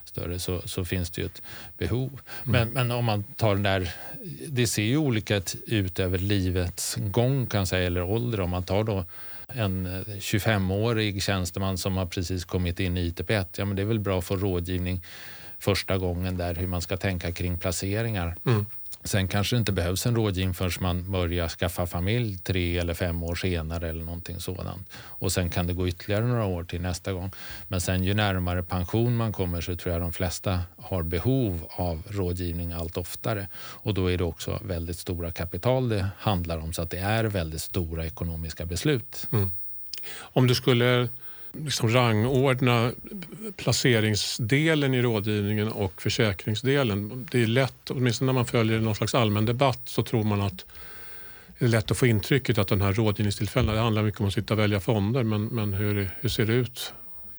större 0.05 0.39
så, 0.39 0.63
så 0.65 0.85
finns 0.85 1.11
det 1.11 1.21
ju 1.21 1.27
ett 1.27 1.43
behov. 1.79 2.21
Men, 2.43 2.69
men 2.69 2.91
om 2.91 3.05
man 3.05 3.25
tar 3.25 3.55
den 3.55 3.63
där, 3.63 3.91
det 4.49 4.67
ser 4.67 4.83
ju 4.83 4.97
olika 4.97 5.43
ut 5.67 5.99
över 5.99 6.19
livets 6.19 6.97
gång 7.01 7.47
kan 7.47 7.59
jag 7.59 7.69
säga, 7.69 7.87
eller 7.87 8.03
ålder. 8.03 8.41
Om 8.41 8.51
man 8.51 8.63
tar 8.63 8.85
då 8.85 9.05
en 9.49 9.87
eh, 9.87 10.01
25-årig 10.01 11.23
tjänsteman 11.23 11.79
som 11.79 11.97
har 11.97 12.07
precis 12.07 12.45
kommit 12.45 12.81
in 12.81 12.97
i 12.97 13.11
ITP1, 13.11 13.47
ja 13.57 13.65
men 13.65 13.77
det 13.77 13.83
är 13.83 13.87
väl 13.87 14.01
bra 14.01 14.19
att 14.19 14.25
få 14.25 14.37
rådgivning 14.37 15.03
första 15.59 15.99
gången 15.99 16.37
där 16.37 16.55
hur 16.55 16.67
man 16.67 16.83
ska 16.83 16.97
tänka 16.97 17.33
kring 17.33 17.59
placeringar. 17.59 18.37
Mm. 18.47 18.67
Sen 19.05 19.29
kanske 19.29 19.57
det 19.57 19.59
inte 19.59 19.73
behövs 19.73 20.07
en 20.07 20.17
rådgivning 20.17 20.55
förrän 20.55 20.73
man 20.81 21.11
börjar 21.11 21.49
skaffa 21.49 21.87
familj 21.87 22.39
tre 22.39 22.79
eller 22.79 22.95
fem 22.95 23.23
år 23.23 23.35
senare 23.35 23.89
eller 23.89 24.05
någonting 24.05 24.41
sådant. 24.41 24.89
Och 24.95 25.33
sen 25.33 25.51
kan 25.51 25.67
det 25.67 25.73
gå 25.73 25.89
ytterligare 25.89 26.27
några 26.27 26.45
år 26.45 26.65
till 26.65 26.81
nästa 26.81 27.13
gång. 27.13 27.31
Men 27.69 27.81
sen 27.81 28.05
ju 28.05 28.15
närmare 28.15 28.63
pension 28.63 29.17
man 29.17 29.33
kommer 29.33 29.61
så 29.61 29.77
tror 29.77 29.93
jag 29.93 30.03
de 30.03 30.13
flesta 30.13 30.61
har 30.77 31.03
behov 31.03 31.67
av 31.71 32.03
rådgivning 32.09 32.73
allt 32.73 32.97
oftare. 32.97 33.49
Och 33.55 33.95
då 33.95 34.11
är 34.11 34.19
det 34.19 34.25
också 34.25 34.61
väldigt 34.65 34.99
stora 34.99 35.33
kapital 35.33 35.89
det 35.89 36.09
handlar 36.19 36.59
om 36.59 36.73
så 36.73 36.83
att 36.83 36.91
det 36.91 36.99
är 36.99 37.25
väldigt 37.25 37.63
stora 37.63 38.07
ekonomiska 38.07 38.67
beslut. 38.67 39.27
Mm. 39.33 39.51
Om 40.19 40.47
du 40.47 40.55
skulle 40.55 41.09
liksom 41.53 41.89
rangordna 41.89 42.93
placeringsdelen 43.57 44.95
i 44.95 45.03
rådgivningen 45.03 45.69
och 45.69 46.03
försäkringsdelen. 46.03 47.27
Det 47.31 47.43
är 47.43 47.47
lätt, 47.47 47.91
åtminstone 47.91 48.27
när 48.27 48.33
man 48.33 48.47
följer 48.47 48.81
någon 48.81 48.95
slags 48.95 49.15
allmän 49.15 49.47
debatt 49.47 49.81
så 49.85 50.03
tror 50.03 50.25
man 50.25 50.41
att 50.41 50.65
det 51.59 51.65
är 51.65 51.69
lätt 51.69 51.91
att 51.91 51.99
få 51.99 52.07
intrycket 52.07 52.59
att 52.59 52.69
den 52.69 52.81
här 52.81 52.93
rådgivningstillfällena, 52.93 53.73
det 53.73 53.81
handlar 53.81 54.03
mycket 54.03 54.21
om 54.21 54.27
att 54.27 54.33
sitta 54.33 54.55
och 54.55 54.61
välja 54.61 54.81
fonder. 54.81 55.23
Men, 55.23 55.47
men 55.47 55.75
hur, 55.75 56.11
hur 56.21 56.29
ser 56.29 56.47
det 56.47 56.53
ut 56.53 56.95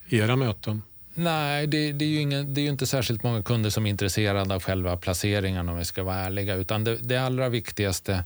i 0.07 0.17
era 0.17 0.35
möten? 0.35 0.81
Nej, 1.15 1.67
det, 1.67 1.91
det, 1.91 2.05
är 2.05 2.09
ju 2.09 2.19
ingen, 2.19 2.53
det 2.53 2.61
är 2.61 2.63
ju 2.63 2.69
inte 2.69 2.87
särskilt 2.87 3.23
många 3.23 3.43
kunder 3.43 3.69
som 3.69 3.85
är 3.85 3.89
intresserade 3.89 4.55
av 4.55 4.63
själva 4.63 4.97
placeringen 4.97 5.69
om 5.69 5.77
vi 5.77 5.85
ska 5.85 6.03
vara 6.03 6.15
ärliga. 6.15 6.55
Utan 6.55 6.83
det, 6.83 6.95
det 6.95 7.17
allra 7.17 7.49
viktigaste 7.49 8.23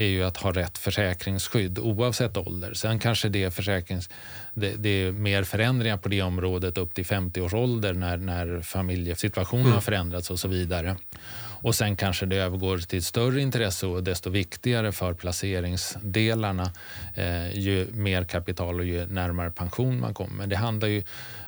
är 0.00 0.08
ju 0.08 0.24
att 0.24 0.36
ha 0.36 0.52
rätt 0.52 0.78
försäkringsskydd 0.78 1.78
oavsett 1.78 2.36
ålder. 2.36 2.74
Sen 2.74 2.98
kanske 2.98 3.28
det 3.28 3.44
är, 3.44 3.50
försäkrings, 3.50 4.10
det, 4.54 4.74
det 4.76 4.88
är 4.88 5.12
mer 5.12 5.44
förändringar 5.44 5.96
på 5.96 6.08
det 6.08 6.22
området 6.22 6.78
upp 6.78 6.94
till 6.94 7.06
50 7.06 7.40
års 7.40 7.54
ålder 7.54 7.94
när, 7.94 8.16
när 8.16 8.60
familjesituationen 8.60 9.72
har 9.72 9.80
förändrats 9.80 10.30
och 10.30 10.38
så 10.38 10.48
vidare. 10.48 10.96
Och 11.62 11.74
sen 11.74 11.96
kanske 11.96 12.26
det 12.26 12.36
övergår 12.36 12.78
till 12.78 12.98
ett 12.98 13.04
större 13.04 13.40
intresse 13.40 13.86
och 13.86 14.04
desto 14.04 14.30
viktigare 14.30 14.92
för 14.92 15.14
placeringsdelarna 15.14 16.72
eh, 17.14 17.58
ju 17.58 17.86
mer 17.92 18.24
kapital 18.24 18.80
och 18.80 18.86
ju 18.86 19.06
närmare 19.06 19.50
pension 19.50 20.00
man 20.00 20.14
kommer. 20.14 20.34
Men 20.34 20.48
det 20.48 20.56
handlar 20.56 20.88
ju 20.88 21.02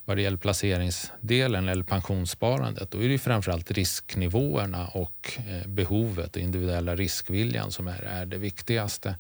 vad 0.05 0.17
det 0.17 0.23
gäller 0.23 0.39
placeringsdelen 0.39 1.69
eller 1.69 1.85
pensionssparandet, 1.85 2.91
då 2.91 3.03
är 3.03 3.09
det 3.09 3.19
framförallt 3.19 3.71
risknivåerna 3.71 4.87
och 4.87 5.33
eh, 5.37 5.69
behovet 5.69 6.37
och 6.37 6.43
individuella 6.43 6.97
riskviljan 6.97 7.71
som 7.71 7.89
är, 7.89 8.03
är 8.03 8.27
det 8.27 8.39
viktigaste. 8.43 9.17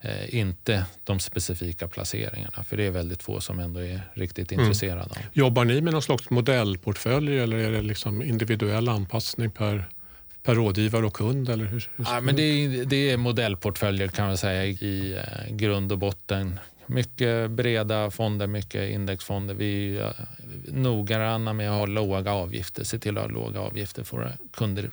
Eh, 0.00 0.34
inte 0.34 0.86
de 1.04 1.20
specifika 1.20 1.88
placeringarna, 1.88 2.64
för 2.64 2.76
det 2.76 2.86
är 2.86 2.90
väldigt 2.90 3.22
få 3.22 3.40
som 3.40 3.58
ändå 3.58 3.80
är 3.80 4.00
riktigt 4.14 4.52
intresserade 4.52 5.02
av. 5.02 5.16
Jobbar 5.32 5.64
ni 5.64 5.80
med 5.80 5.92
någon 5.92 6.02
slags 6.02 6.30
modellportfölj 6.30 7.38
eller 7.38 7.56
är 7.56 7.72
det 7.72 7.82
liksom 7.82 8.22
individuell 8.22 8.88
anpassning 8.88 9.50
per, 9.50 9.84
per 10.42 10.54
rådgivare 10.54 11.06
och 11.06 11.14
kund? 11.14 11.48
Eller 11.48 11.64
hur, 11.64 11.88
hur, 11.96 12.04
Ja, 12.04 12.20
men 12.20 12.36
det, 12.36 12.42
är, 12.42 12.84
det 12.84 13.10
är 13.10 13.16
modellportföljer 13.16 14.08
kan 14.08 14.26
man 14.26 14.38
säga 14.38 14.64
i 14.64 15.12
eh, 15.12 15.54
grund 15.54 15.92
och 15.92 15.98
botten. 15.98 16.60
Mycket 16.86 17.50
breda 17.50 18.10
fonder, 18.10 18.46
mycket 18.46 18.90
indexfonder. 18.90 19.54
Vi 19.54 19.98
är 19.98 20.04
eh, 20.04 20.12
noggranna 20.74 21.52
med 21.52 21.70
att 21.70 21.78
ha 21.78 21.86
låga 21.86 22.32
avgifter, 22.32 22.84
se 22.84 22.98
till 22.98 23.18
att 23.18 23.24
ha 23.24 23.30
låga 23.30 23.60
avgifter 23.60 24.04
för 24.04 24.16
våra 24.16 24.32
kunder 24.52 24.90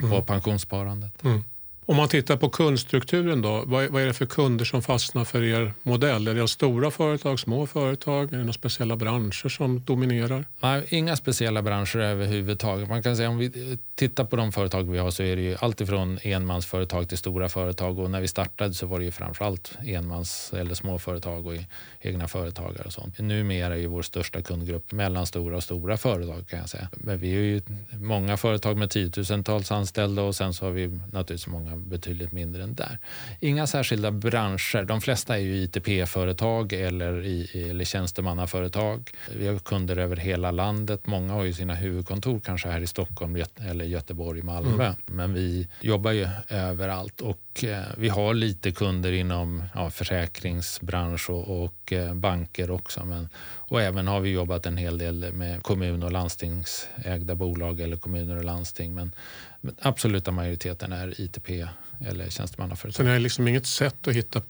på 0.00 0.22
pensionssparandet. 0.22 1.24
Mm. 1.24 1.44
Om 1.90 1.96
man 1.96 2.08
tittar 2.08 2.36
på 2.36 2.48
kundstrukturen 2.48 3.42
då, 3.42 3.64
vad 3.66 3.84
är, 3.84 3.88
vad 3.88 4.02
är 4.02 4.06
det 4.06 4.12
för 4.12 4.26
kunder 4.26 4.64
som 4.64 4.82
fastnar 4.82 5.24
för 5.24 5.42
er 5.42 5.72
modell? 5.82 6.28
Är 6.28 6.34
det 6.34 6.48
stora 6.48 6.90
företag, 6.90 7.40
små 7.40 7.66
företag? 7.66 8.24
Är 8.24 8.36
det 8.36 8.38
några 8.38 8.52
speciella 8.52 8.96
branscher 8.96 9.48
som 9.48 9.84
dominerar? 9.84 10.44
Nej, 10.60 10.86
inga 10.88 11.16
speciella 11.16 11.62
branscher 11.62 11.96
överhuvudtaget. 11.96 12.88
Man 12.88 13.02
kan 13.02 13.16
säga 13.16 13.28
om 13.28 13.38
vi 13.38 13.78
tittar 13.94 14.24
på 14.24 14.36
de 14.36 14.52
företag 14.52 14.90
vi 14.90 14.98
har 14.98 15.10
så 15.10 15.22
är 15.22 15.36
det 15.36 15.42
ju 15.42 15.56
alltifrån 15.60 16.18
enmansföretag 16.22 17.08
till 17.08 17.18
stora 17.18 17.48
företag 17.48 17.98
och 17.98 18.10
när 18.10 18.20
vi 18.20 18.28
startade 18.28 18.74
så 18.74 18.86
var 18.86 18.98
det 18.98 19.04
ju 19.04 19.10
framförallt 19.10 19.78
enmans 19.86 20.52
eller 20.56 20.74
småföretag 20.74 21.46
och 21.46 21.54
egna 22.00 22.28
företagare 22.28 22.82
och 22.86 22.92
sånt. 22.92 23.18
Numera 23.18 23.74
är 23.74 23.78
ju 23.78 23.86
vår 23.86 24.02
största 24.02 24.42
kundgrupp 24.42 24.92
mellanstora 24.92 25.56
och 25.56 25.62
stora 25.62 25.96
företag 25.96 26.48
kan 26.48 26.58
jag 26.58 26.68
säga. 26.68 26.88
Men 26.92 27.18
vi 27.18 27.28
är 27.30 27.40
ju 27.40 27.62
många 27.92 28.36
företag 28.36 28.76
med 28.76 28.90
tiotusentals 28.90 29.72
anställda 29.72 30.22
och 30.22 30.36
sen 30.36 30.54
så 30.54 30.64
har 30.64 30.72
vi 30.72 30.86
naturligtvis 30.86 31.46
många 31.46 31.77
betydligt 31.78 32.32
mindre 32.32 32.62
än 32.62 32.74
där. 32.74 32.98
Inga 33.40 33.66
särskilda 33.66 34.10
branscher. 34.10 34.84
De 34.84 35.00
flesta 35.00 35.36
är 35.36 35.40
ju 35.40 35.56
ITP-företag 35.56 36.72
eller, 36.72 37.24
i, 37.24 37.68
eller 37.70 37.84
tjänstemannaföretag. 37.84 39.10
Vi 39.36 39.48
har 39.48 39.58
kunder 39.58 39.96
över 39.96 40.16
hela 40.16 40.50
landet. 40.50 41.06
Många 41.06 41.32
har 41.32 41.44
ju 41.44 41.52
sina 41.52 41.74
huvudkontor 41.74 42.40
kanske 42.40 42.68
här 42.68 42.80
i 42.80 42.86
Stockholm 42.86 43.44
eller 43.56 43.84
Göteborg, 43.84 44.42
Malmö. 44.42 44.94
Men 45.06 45.34
vi 45.34 45.68
jobbar 45.80 46.12
ju 46.12 46.28
överallt 46.48 47.20
och 47.20 47.64
eh, 47.64 47.82
vi 47.96 48.08
har 48.08 48.34
lite 48.34 48.72
kunder 48.72 49.12
inom 49.12 49.62
ja, 49.74 49.90
försäkringsbransch 49.90 51.30
och, 51.30 51.64
och 51.64 51.74
och 51.88 51.92
eh, 51.92 52.14
banker 52.14 52.70
också. 52.70 53.04
Men, 53.04 53.28
och 53.68 53.82
även 53.82 54.06
har 54.06 54.20
vi 54.20 54.30
jobbat 54.30 54.66
en 54.66 54.76
hel 54.76 54.98
del 54.98 55.32
med 55.32 55.62
kommun 55.62 56.02
och 56.02 56.12
landstingsägda 56.12 57.34
bolag 57.34 57.80
eller 57.80 57.96
kommuner 57.96 58.36
och 58.36 58.44
landsting. 58.44 58.94
Men, 58.94 59.12
men 59.60 59.74
absoluta 59.80 60.30
majoriteten 60.30 60.92
är 60.92 61.20
ITP 61.20 61.66
eller 62.06 62.30
tjänstemannaföretag. 62.30 62.94
Så 62.94 63.02
ni 63.02 63.10
har 63.10 63.18
liksom 63.18 63.48
inget 63.48 63.66
sätt 63.66 64.08
att 64.08 64.14
hitta 64.14 64.42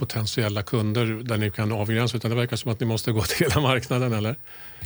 potentiella 0.00 0.62
kunder 0.62 1.06
där 1.06 1.36
ni 1.36 1.50
kan 1.50 1.72
avgränsa 1.72 2.16
utan 2.16 2.30
det 2.30 2.36
verkar 2.36 2.56
som 2.56 2.72
att 2.72 2.80
ni 2.80 2.86
måste 2.86 3.12
gå 3.12 3.22
till 3.22 3.46
hela 3.46 3.60
marknaden 3.60 4.12
eller? 4.12 4.36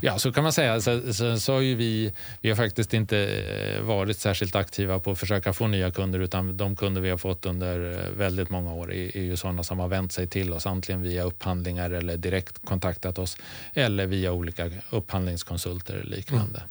Ja, 0.00 0.18
så 0.18 0.32
kan 0.32 0.42
man 0.42 0.52
säga. 0.52 0.80
Sen, 0.80 1.14
sen 1.14 1.40
så 1.40 1.52
har 1.52 1.60
vi, 1.60 2.12
vi 2.40 2.48
har 2.48 2.56
faktiskt 2.56 2.94
inte 2.94 3.18
eh, 3.18 3.82
varit 3.82 4.18
särskilt 4.18 4.56
aktiva 4.56 4.98
på 4.98 5.10
att 5.10 5.18
försöka 5.18 5.52
få 5.52 5.66
nya 5.66 5.90
kunder 5.90 6.20
utan 6.20 6.56
de 6.56 6.76
kunder 6.76 7.00
vi 7.00 7.10
har 7.10 7.18
fått 7.18 7.46
under 7.46 7.92
eh, 7.92 8.10
väldigt 8.10 8.50
många 8.50 8.72
år 8.72 8.92
är, 8.92 9.16
är 9.16 9.22
ju 9.22 9.36
sådana 9.36 9.62
som 9.62 9.78
har 9.78 9.88
vänt 9.88 10.12
sig 10.12 10.26
till 10.26 10.52
oss 10.52 10.66
antingen 10.66 11.02
via 11.02 11.22
upphandlingar 11.22 11.90
eller 11.90 12.16
direkt 12.16 12.64
kontaktat 12.64 13.18
oss 13.18 13.36
eller 13.74 14.06
via 14.06 14.32
olika 14.32 14.70
upphandlingskonsulter 14.90 15.94
eller 15.94 16.16
liknande. 16.16 16.62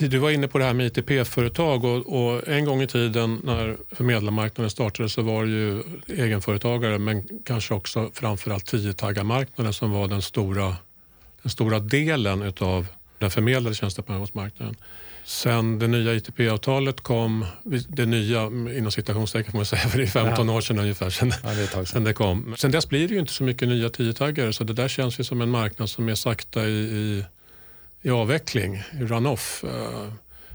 Du 0.00 0.18
var 0.18 0.30
inne 0.30 0.48
på 0.48 0.58
det 0.58 0.64
här 0.64 0.74
med 0.74 0.86
ITP-företag 0.86 1.84
och, 1.84 2.06
och 2.06 2.48
en 2.48 2.64
gång 2.64 2.82
i 2.82 2.86
tiden 2.86 3.40
när 3.44 3.76
förmedlarmarknaden 3.92 4.70
startade 4.70 5.08
så 5.08 5.22
var 5.22 5.44
det 5.44 5.50
ju 5.50 5.82
egenföretagare 6.24 6.98
men 6.98 7.24
kanske 7.44 7.74
också 7.74 8.10
framförallt 8.14 8.66
tiotaggarmarknaden 8.66 9.72
som 9.72 9.90
var 9.90 10.08
den 10.08 10.22
stora, 10.22 10.76
den 11.42 11.50
stora 11.50 11.78
delen 11.78 12.42
utav 12.42 12.86
den 13.18 13.30
förmedlade 13.30 13.74
tjänstepensionsmarknaden. 13.74 14.76
Sen 15.24 15.78
det 15.78 15.86
nya 15.86 16.14
ITP-avtalet 16.14 17.00
kom, 17.00 17.46
det 17.88 18.06
nya 18.06 18.46
inom 18.46 18.90
citationstecken 18.90 19.52
får 19.52 19.58
man 19.58 19.66
säga, 19.66 19.82
för 19.88 19.98
det 19.98 20.04
är 20.04 20.08
15 20.08 20.50
år 20.50 20.60
sedan 20.60 20.78
ungefär 20.78 21.10
sedan, 21.10 21.32
Ja, 21.44 21.50
det 21.50 21.66
sedan. 21.66 21.86
sen 21.86 22.04
det 22.04 22.12
kom. 22.12 22.54
Sen 22.58 22.70
dess 22.70 22.88
blir 22.88 23.08
det 23.08 23.14
ju 23.14 23.20
inte 23.20 23.32
så 23.32 23.44
mycket 23.44 23.68
nya 23.68 23.88
tiotaggare 23.88 24.52
så 24.52 24.64
det 24.64 24.72
där 24.72 24.88
känns 24.88 25.20
ju 25.20 25.24
som 25.24 25.40
en 25.40 25.50
marknad 25.50 25.90
som 25.90 26.08
är 26.08 26.14
sakta 26.14 26.66
i, 26.66 26.72
i, 26.72 27.24
i 28.06 28.10
avveckling, 28.10 28.76
i 28.76 29.04
runoff. 29.04 29.64
Eh, 29.64 30.06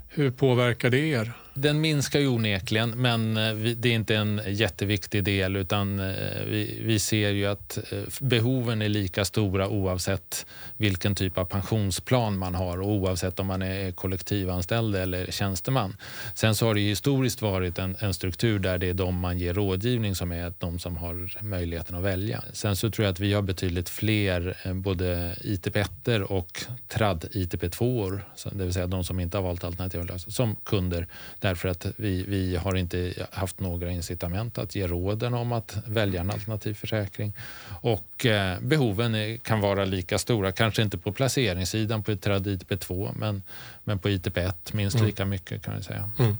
hur 0.09 0.31
påverkar 0.31 0.89
det 0.89 1.13
er? 1.13 1.31
Den 1.61 1.81
minskar 1.81 2.19
ju 2.19 2.27
onekligen, 2.27 2.89
men 2.89 3.37
eh, 3.37 3.53
det 3.53 3.89
är 3.89 3.93
inte 3.93 4.15
en 4.15 4.41
jätteviktig 4.47 5.23
del 5.23 5.55
utan 5.55 5.99
eh, 5.99 6.05
vi, 6.47 6.81
vi 6.85 6.99
ser 6.99 7.29
ju 7.29 7.45
att 7.45 7.77
eh, 7.91 7.99
behoven 8.19 8.81
är 8.81 8.89
lika 8.89 9.25
stora 9.25 9.69
oavsett 9.69 10.45
vilken 10.77 11.15
typ 11.15 11.37
av 11.37 11.45
pensionsplan 11.45 12.37
man 12.37 12.55
har 12.55 12.81
och 12.81 12.89
oavsett 12.89 13.39
om 13.39 13.47
man 13.47 13.61
är 13.61 13.91
kollektivanställd 13.91 14.95
eller 14.95 15.31
tjänsteman. 15.31 15.97
Sen 16.33 16.55
så 16.55 16.67
har 16.67 16.73
det 16.73 16.81
historiskt 16.81 17.41
varit 17.41 17.79
en, 17.79 17.95
en 17.99 18.13
struktur 18.13 18.59
där 18.59 18.77
det 18.77 18.89
är 18.89 18.93
de 18.93 19.19
man 19.19 19.39
ger 19.39 19.53
rådgivning 19.53 20.15
som 20.15 20.31
är 20.31 20.53
de 20.59 20.79
som 20.79 20.97
har 20.97 21.43
möjligheten 21.43 21.95
att 21.95 22.03
välja. 22.03 22.43
Sen 22.53 22.75
så 22.75 22.89
tror 22.91 23.05
jag 23.05 23.11
att 23.11 23.19
vi 23.19 23.33
har 23.33 23.41
betydligt 23.41 23.89
fler 23.89 24.73
både 24.73 25.35
ITP1 25.41 26.21
och 26.21 26.63
trad 26.87 27.25
ITP2, 27.31 28.19
det 28.51 28.63
vill 28.63 28.73
säga 28.73 28.87
de 28.87 29.03
som 29.03 29.19
inte 29.19 29.37
har 29.37 29.43
valt 29.43 29.63
alternativa 29.63 30.03
lösningar, 30.03 30.33
som 30.33 30.55
kunder 30.55 31.07
därför 31.51 31.69
att 31.69 31.85
vi, 31.97 32.25
vi 32.27 32.55
har 32.55 32.75
inte 32.75 33.27
haft 33.31 33.59
några 33.59 33.91
incitament 33.91 34.57
att 34.57 34.75
ge 34.75 34.87
råden 34.87 35.33
om 35.33 35.51
att 35.51 35.77
välja 35.85 36.21
en 36.21 36.29
alternativ 36.31 36.73
försäkring. 36.73 37.33
Och 37.81 38.25
eh, 38.25 38.59
behoven 38.59 39.37
kan 39.37 39.59
vara 39.59 39.85
lika 39.85 40.17
stora, 40.19 40.51
kanske 40.51 40.81
inte 40.81 40.97
på 40.97 41.11
placeringssidan 41.11 42.03
på 42.03 42.15
trad 42.15 42.47
ITP2 42.47 43.11
men, 43.15 43.41
men 43.83 43.99
på 43.99 44.09
ITP1 44.09 44.53
minst 44.71 44.95
mm. 44.95 45.07
lika 45.07 45.25
mycket 45.25 45.63
kan 45.63 45.77
vi 45.77 45.83
säga. 45.83 46.11
Mm. 46.19 46.37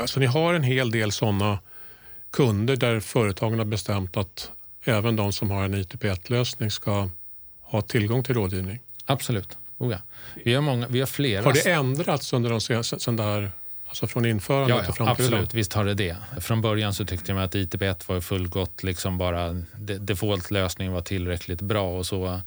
Alltså, 0.00 0.20
ni 0.20 0.26
har 0.26 0.54
en 0.54 0.62
hel 0.62 0.90
del 0.90 1.12
sådana 1.12 1.58
kunder 2.30 2.76
där 2.76 3.00
företagen 3.00 3.58
har 3.58 3.66
bestämt 3.66 4.16
att 4.16 4.50
även 4.84 5.16
de 5.16 5.32
som 5.32 5.50
har 5.50 5.64
en 5.64 5.74
ITP1-lösning 5.74 6.70
ska 6.70 7.08
ha 7.60 7.82
tillgång 7.82 8.22
till 8.22 8.34
rådgivning? 8.34 8.80
Absolut. 9.06 9.56
Oh 9.78 9.92
ja. 9.92 9.98
vi, 10.44 10.54
har 10.54 10.62
många, 10.62 10.86
vi 10.88 11.00
har 11.00 11.06
flera. 11.06 11.44
Har 11.44 11.52
det 11.52 11.70
ändrats 11.70 12.32
under 12.32 12.50
de 12.50 12.60
senaste, 12.60 13.00
sen 13.00 13.16
där, 13.16 13.52
alltså 13.90 14.06
från 14.06 14.26
införandet 14.26 14.76
ja, 14.76 14.82
ja, 14.82 14.88
och 14.88 14.96
fram 14.96 15.16
till 15.16 15.24
Absolut, 15.24 15.40
idag? 15.40 15.54
visst 15.54 15.72
har 15.72 15.84
det 15.84 15.94
det. 15.94 16.16
Från 16.40 16.60
början 16.60 16.94
så 16.94 17.04
tyckte 17.04 17.32
jag 17.32 17.42
att 17.42 17.54
ITP1 17.54 18.08
var 18.08 18.20
fullgott, 18.20 18.82
liksom 18.82 19.18
bara 19.18 19.62
default-lösningen 19.78 20.92
var 20.92 21.02
tillräckligt 21.02 21.60
bra 21.60 21.98
och 21.98 22.06
så 22.06 22.40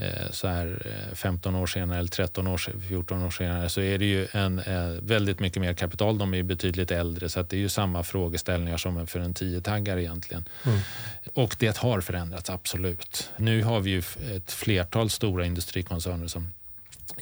Eh, 0.00 0.30
så 0.30 0.48
här 0.48 0.82
15 1.14 1.54
eh, 1.54 1.60
år 1.60 1.66
senare 1.66 1.98
eller 1.98 2.08
13 2.08 2.46
år, 2.46 2.60
14 2.88 3.22
år 3.22 3.30
senare 3.30 3.68
så 3.68 3.80
är 3.80 3.98
det 3.98 4.04
ju 4.04 4.26
en, 4.32 4.58
eh, 4.58 4.88
väldigt 5.02 5.40
mycket 5.40 5.62
mer 5.62 5.74
kapital. 5.74 6.18
De 6.18 6.34
är 6.34 6.42
betydligt 6.42 6.90
äldre 6.90 7.28
så 7.28 7.42
det 7.42 7.56
är 7.56 7.60
ju 7.60 7.68
samma 7.68 8.02
frågeställningar 8.02 8.76
som 8.76 9.06
för 9.06 9.20
en 9.20 9.34
10-taggare 9.34 10.02
egentligen. 10.02 10.44
Mm. 10.66 10.78
Och 11.34 11.56
det 11.58 11.76
har 11.76 12.00
förändrats, 12.00 12.50
absolut. 12.50 13.30
Nu 13.36 13.62
har 13.62 13.80
vi 13.80 13.90
ju 13.90 14.02
ett 14.36 14.52
flertal 14.52 15.10
stora 15.10 15.46
industrikoncerner 15.46 16.26
som 16.26 16.50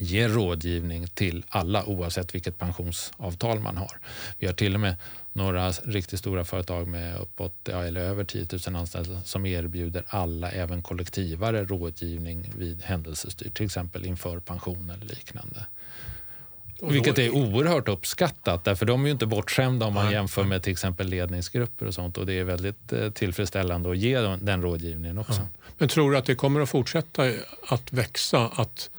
ger 0.00 0.28
rådgivning 0.28 1.07
till 1.07 1.45
alla 1.49 1.85
oavsett 1.85 2.35
vilket 2.35 2.59
pensionsavtal 2.59 3.61
man 3.61 3.76
har. 3.76 3.99
Vi 4.38 4.47
har 4.47 4.55
till 4.55 4.75
och 4.75 4.81
med 4.81 4.97
några 5.33 5.71
riktigt 5.71 6.19
stora 6.19 6.45
företag 6.45 6.88
med 6.88 7.21
uppåt, 7.21 7.55
ja, 7.64 7.85
eller 7.85 8.00
över 8.00 8.25
10 8.25 8.47
000 8.67 8.76
anställda 8.76 9.21
som 9.25 9.47
erbjuder 9.47 10.05
alla, 10.07 10.50
även 10.50 10.83
kollektivare, 10.83 11.64
rådgivning 11.64 12.52
vid 12.57 12.83
händelsestyr, 12.83 13.50
till 13.50 13.67
exempel 13.67 14.05
inför 14.05 14.40
pension 14.40 14.90
eller 14.90 15.07
liknande. 15.07 15.67
Vilket 16.83 17.19
är 17.19 17.31
oerhört 17.31 17.88
uppskattat, 17.88 18.64
därför 18.64 18.87
de 18.87 19.02
är 19.02 19.07
ju 19.07 19.12
inte 19.12 19.26
bortskämda 19.26 19.87
om 19.87 19.95
man 19.95 20.12
jämför 20.12 20.45
med 20.45 20.62
till 20.62 20.73
exempel 20.73 21.09
ledningsgrupper 21.09 21.87
och 21.87 21.95
sånt 21.95 22.19
och 22.19 22.26
det 22.26 22.33
är 22.33 22.45
väldigt 22.45 22.93
eh, 22.93 23.11
tillfredsställande 23.11 23.90
att 23.90 23.99
ge 23.99 24.21
den 24.21 24.62
rådgivningen 24.62 25.19
också. 25.19 25.40
Ja. 25.40 25.71
Men 25.78 25.88
tror 25.88 26.12
du 26.12 26.19
att 26.19 26.25
det 26.25 26.35
kommer 26.35 26.61
att 26.61 26.69
fortsätta 26.69 27.33
att 27.69 27.93
växa? 27.93 28.50
Att 28.55 28.90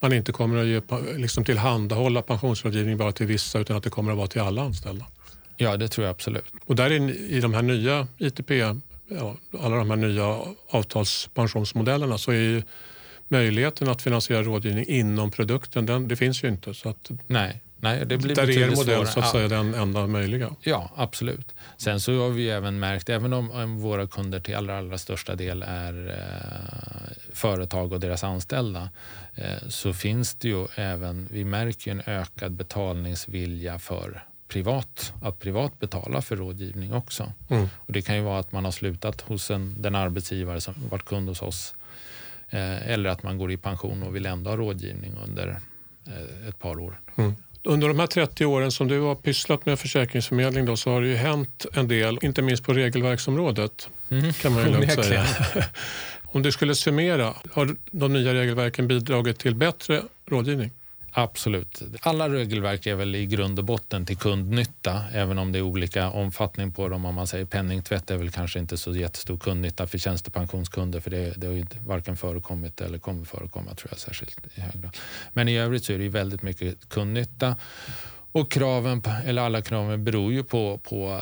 man 0.00 0.12
inte 0.12 0.32
kommer 0.32 0.60
att 0.60 0.66
ge, 0.66 0.80
liksom 1.16 1.44
tillhandahålla 1.44 2.22
pensionsrådgivning 2.22 2.96
bara 2.96 3.12
till 3.12 3.26
vissa 3.26 3.58
utan 3.58 3.76
att 3.76 3.82
det 3.82 3.90
kommer 3.90 4.12
att 4.12 4.18
vara 4.18 4.28
till 4.28 4.40
alla 4.40 4.62
anställda? 4.62 5.06
Ja, 5.56 5.76
det 5.76 5.88
tror 5.88 6.06
jag 6.06 6.10
absolut. 6.10 6.44
Och 6.66 6.76
där 6.76 6.90
är, 6.90 7.10
i 7.10 7.40
de 7.40 7.54
här 7.54 7.62
nya 7.62 8.06
ITP, 8.18 8.50
ja, 8.50 9.36
alla 9.60 9.76
de 9.76 9.90
här 9.90 9.96
nya 9.96 10.38
avtalspensionsmodellerna 10.70 12.18
så 12.18 12.30
är 12.30 12.36
ju 12.36 12.62
möjligheten 13.28 13.88
att 13.88 14.02
finansiera 14.02 14.42
rådgivning 14.42 14.84
inom 14.88 15.30
produkten, 15.30 15.86
den, 15.86 16.08
det 16.08 16.16
finns 16.16 16.44
ju 16.44 16.48
inte. 16.48 16.74
Så 16.74 16.88
att, 16.88 17.10
nej, 17.26 17.62
nej, 17.80 18.06
det 18.06 18.18
blir 18.18 18.34
där 18.34 18.50
är 18.50 18.58
er 18.58 18.76
modell 18.76 19.06
så 19.06 19.20
att 19.20 19.30
säga 19.30 19.48
den 19.48 19.74
enda 19.74 20.06
möjliga. 20.06 20.50
Ja, 20.60 20.90
absolut. 20.96 21.54
Sen 21.76 22.00
så 22.00 22.22
har 22.22 22.30
vi 22.30 22.50
även 22.50 22.78
märkt, 22.78 23.08
även 23.08 23.32
om, 23.32 23.78
våra 23.78 24.06
kunder 24.06 24.40
till 24.40 24.56
allra, 24.56 24.78
allra 24.78 24.98
största 24.98 25.34
del 25.34 25.62
är 25.62 26.08
eh, 26.08 27.16
företag 27.32 27.92
och 27.92 28.00
deras 28.00 28.24
anställda, 28.24 28.88
så 29.68 29.92
finns 29.92 30.34
det 30.34 30.48
ju 30.48 30.66
även, 30.74 31.28
vi 31.30 31.44
märker 31.44 31.90
en 31.90 32.02
ökad 32.06 32.52
betalningsvilja 32.52 33.78
för 33.78 34.22
privat, 34.48 35.12
att 35.22 35.38
privat 35.38 35.78
betala 35.78 36.22
för 36.22 36.36
rådgivning 36.36 36.92
också. 36.92 37.32
Mm. 37.50 37.68
Och 37.76 37.92
det 37.92 38.02
kan 38.02 38.16
ju 38.16 38.22
vara 38.22 38.38
att 38.38 38.52
man 38.52 38.64
har 38.64 38.72
slutat 38.72 39.20
hos 39.20 39.50
en, 39.50 39.74
den 39.78 39.94
arbetsgivare 39.94 40.60
som 40.60 40.74
varit 40.90 41.04
kund 41.04 41.28
hos 41.28 41.42
oss. 41.42 41.74
Eh, 42.50 42.90
eller 42.90 43.10
att 43.10 43.22
man 43.22 43.38
går 43.38 43.52
i 43.52 43.56
pension 43.56 44.02
och 44.02 44.16
vill 44.16 44.26
ändå 44.26 44.50
ha 44.50 44.56
rådgivning 44.56 45.14
under 45.24 45.60
eh, 46.06 46.48
ett 46.48 46.58
par 46.58 46.78
år. 46.78 47.00
Mm. 47.16 47.34
Under 47.62 47.88
de 47.88 47.98
här 47.98 48.06
30 48.06 48.46
åren 48.46 48.72
som 48.72 48.88
du 48.88 49.00
har 49.00 49.14
pysslat 49.14 49.66
med 49.66 49.78
försäkringsförmedling 49.78 50.64
då, 50.64 50.76
så 50.76 50.90
har 50.90 51.00
det 51.00 51.08
ju 51.08 51.16
hänt 51.16 51.66
en 51.72 51.88
del, 51.88 52.18
inte 52.22 52.42
minst 52.42 52.64
på 52.64 52.72
regelverksområdet. 52.72 53.88
Mm. 54.08 54.32
kan 54.32 54.52
man 54.52 54.64
ju 54.64 54.70
lugnt 54.70 54.92
säga. 55.04 55.24
Om 56.32 56.42
du 56.42 56.52
skulle 56.52 56.74
summera, 56.74 57.34
har 57.52 57.76
de 57.90 58.12
nya 58.12 58.34
regelverken 58.34 58.88
bidragit 58.88 59.38
till 59.38 59.54
bättre 59.54 60.02
rådgivning? 60.26 60.70
Absolut. 61.18 61.82
Alla 62.00 62.28
regelverk 62.28 62.86
är 62.86 62.94
väl 62.94 63.14
i 63.14 63.26
grund 63.26 63.58
och 63.58 63.64
botten 63.64 64.06
till 64.06 64.16
kundnytta, 64.16 65.02
även 65.12 65.38
om 65.38 65.52
det 65.52 65.58
är 65.58 65.62
olika 65.62 66.10
omfattning 66.10 66.72
på 66.72 66.88
dem. 66.88 67.04
Om 67.04 67.14
man 67.14 67.26
säger 67.26 67.44
penningtvätt 67.44 68.10
är 68.10 68.16
väl 68.16 68.30
kanske 68.30 68.58
inte 68.58 68.76
så 68.76 68.96
jättestor 68.96 69.38
kundnytta 69.38 69.86
för 69.86 69.98
tjänstepensionskunder, 69.98 71.00
för 71.00 71.10
det, 71.10 71.34
det 71.36 71.46
har 71.46 71.54
ju 71.54 71.66
varken 71.86 72.16
förekommit 72.16 72.80
eller 72.80 72.98
kommer 72.98 73.24
förekomma 73.24 73.74
tror 73.74 73.88
jag 73.90 73.98
särskilt 73.98 74.38
i 74.54 74.60
hög 74.60 74.82
grad. 74.82 74.96
Men 75.32 75.48
i 75.48 75.58
övrigt 75.58 75.84
så 75.84 75.92
är 75.92 75.98
det 75.98 76.08
väldigt 76.08 76.42
mycket 76.42 76.88
kundnytta 76.88 77.56
och 78.32 78.50
kraven, 78.50 79.02
eller 79.24 79.42
alla 79.42 79.62
kraven 79.62 80.04
beror 80.04 80.32
ju 80.32 80.44
på, 80.44 80.78
på 80.78 81.20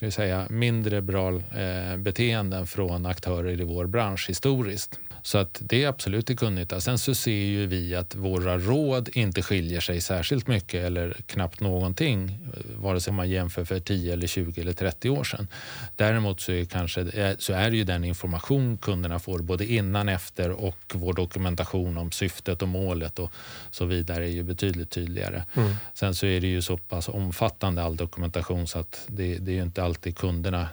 ska 0.00 0.06
vi 0.06 0.12
säga, 0.12 0.46
mindre 0.50 1.02
bra 1.02 1.28
eh, 1.34 1.96
beteenden 1.96 2.66
från 2.66 3.06
aktörer 3.06 3.60
i 3.60 3.64
vår 3.64 3.86
bransch 3.86 4.28
historiskt. 4.28 5.00
Så 5.22 5.38
att 5.38 5.58
det 5.60 5.84
är 5.84 5.88
absolut 5.88 6.26
till 6.26 6.36
kundnytta. 6.36 6.80
Sen 6.80 6.98
så 6.98 7.14
ser 7.14 7.32
ju 7.32 7.66
vi 7.66 7.94
att 7.94 8.14
våra 8.14 8.58
råd 8.58 9.08
inte 9.12 9.42
skiljer 9.42 9.80
sig 9.80 10.00
särskilt 10.00 10.46
mycket 10.46 10.84
eller 10.84 11.16
knappt 11.26 11.60
någonting 11.60 12.38
vare 12.76 13.00
sig 13.00 13.12
man 13.12 13.30
jämför 13.30 13.64
för 13.64 13.80
10, 13.80 14.12
eller 14.12 14.26
20 14.26 14.60
eller 14.60 14.72
30 14.72 15.10
år 15.10 15.24
sedan. 15.24 15.48
Däremot 15.96 16.40
så 16.40 16.52
är, 16.52 16.64
kanske, 16.64 17.36
så 17.38 17.52
är 17.52 17.70
det 17.70 17.76
ju 17.76 17.84
den 17.84 18.04
information 18.04 18.78
kunderna 18.78 19.18
får 19.18 19.38
både 19.38 19.72
innan, 19.72 20.08
efter 20.08 20.50
och 20.50 20.78
vår 20.92 21.12
dokumentation 21.12 21.98
om 21.98 22.10
syftet 22.10 22.62
och 22.62 22.68
målet 22.68 23.18
och 23.18 23.32
så 23.70 23.84
vidare 23.84 24.24
är 24.24 24.30
ju 24.30 24.42
betydligt 24.42 24.90
tydligare. 24.90 25.42
Mm. 25.54 25.74
Sen 25.94 26.14
så 26.14 26.26
är 26.26 26.40
det 26.40 26.46
ju 26.46 26.62
så 26.62 26.76
pass 26.76 27.08
omfattande 27.08 27.82
all 27.82 27.96
dokumentation 27.96 28.66
så 28.66 28.78
att 28.78 29.04
det, 29.06 29.38
det 29.38 29.50
är 29.50 29.54
ju 29.54 29.62
inte 29.62 29.82
alltid 29.82 30.16
kunderna 30.16 30.68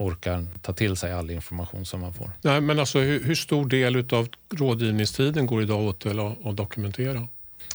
orkar 0.00 0.46
ta 0.62 0.72
till 0.72 0.96
sig 0.96 1.12
all 1.12 1.30
information 1.30 1.84
som 1.86 2.00
man 2.00 2.14
får. 2.14 2.30
Nej, 2.42 2.60
men 2.60 2.78
alltså, 2.78 2.98
hur, 2.98 3.24
hur 3.24 3.34
stor 3.34 3.68
del 3.68 4.14
av 4.14 4.28
rådgivningstiden 4.50 5.46
går 5.46 5.62
idag 5.62 5.80
åt 5.80 6.00
till 6.00 6.20
att, 6.20 6.46
att 6.46 6.56
dokumentera? 6.56 7.28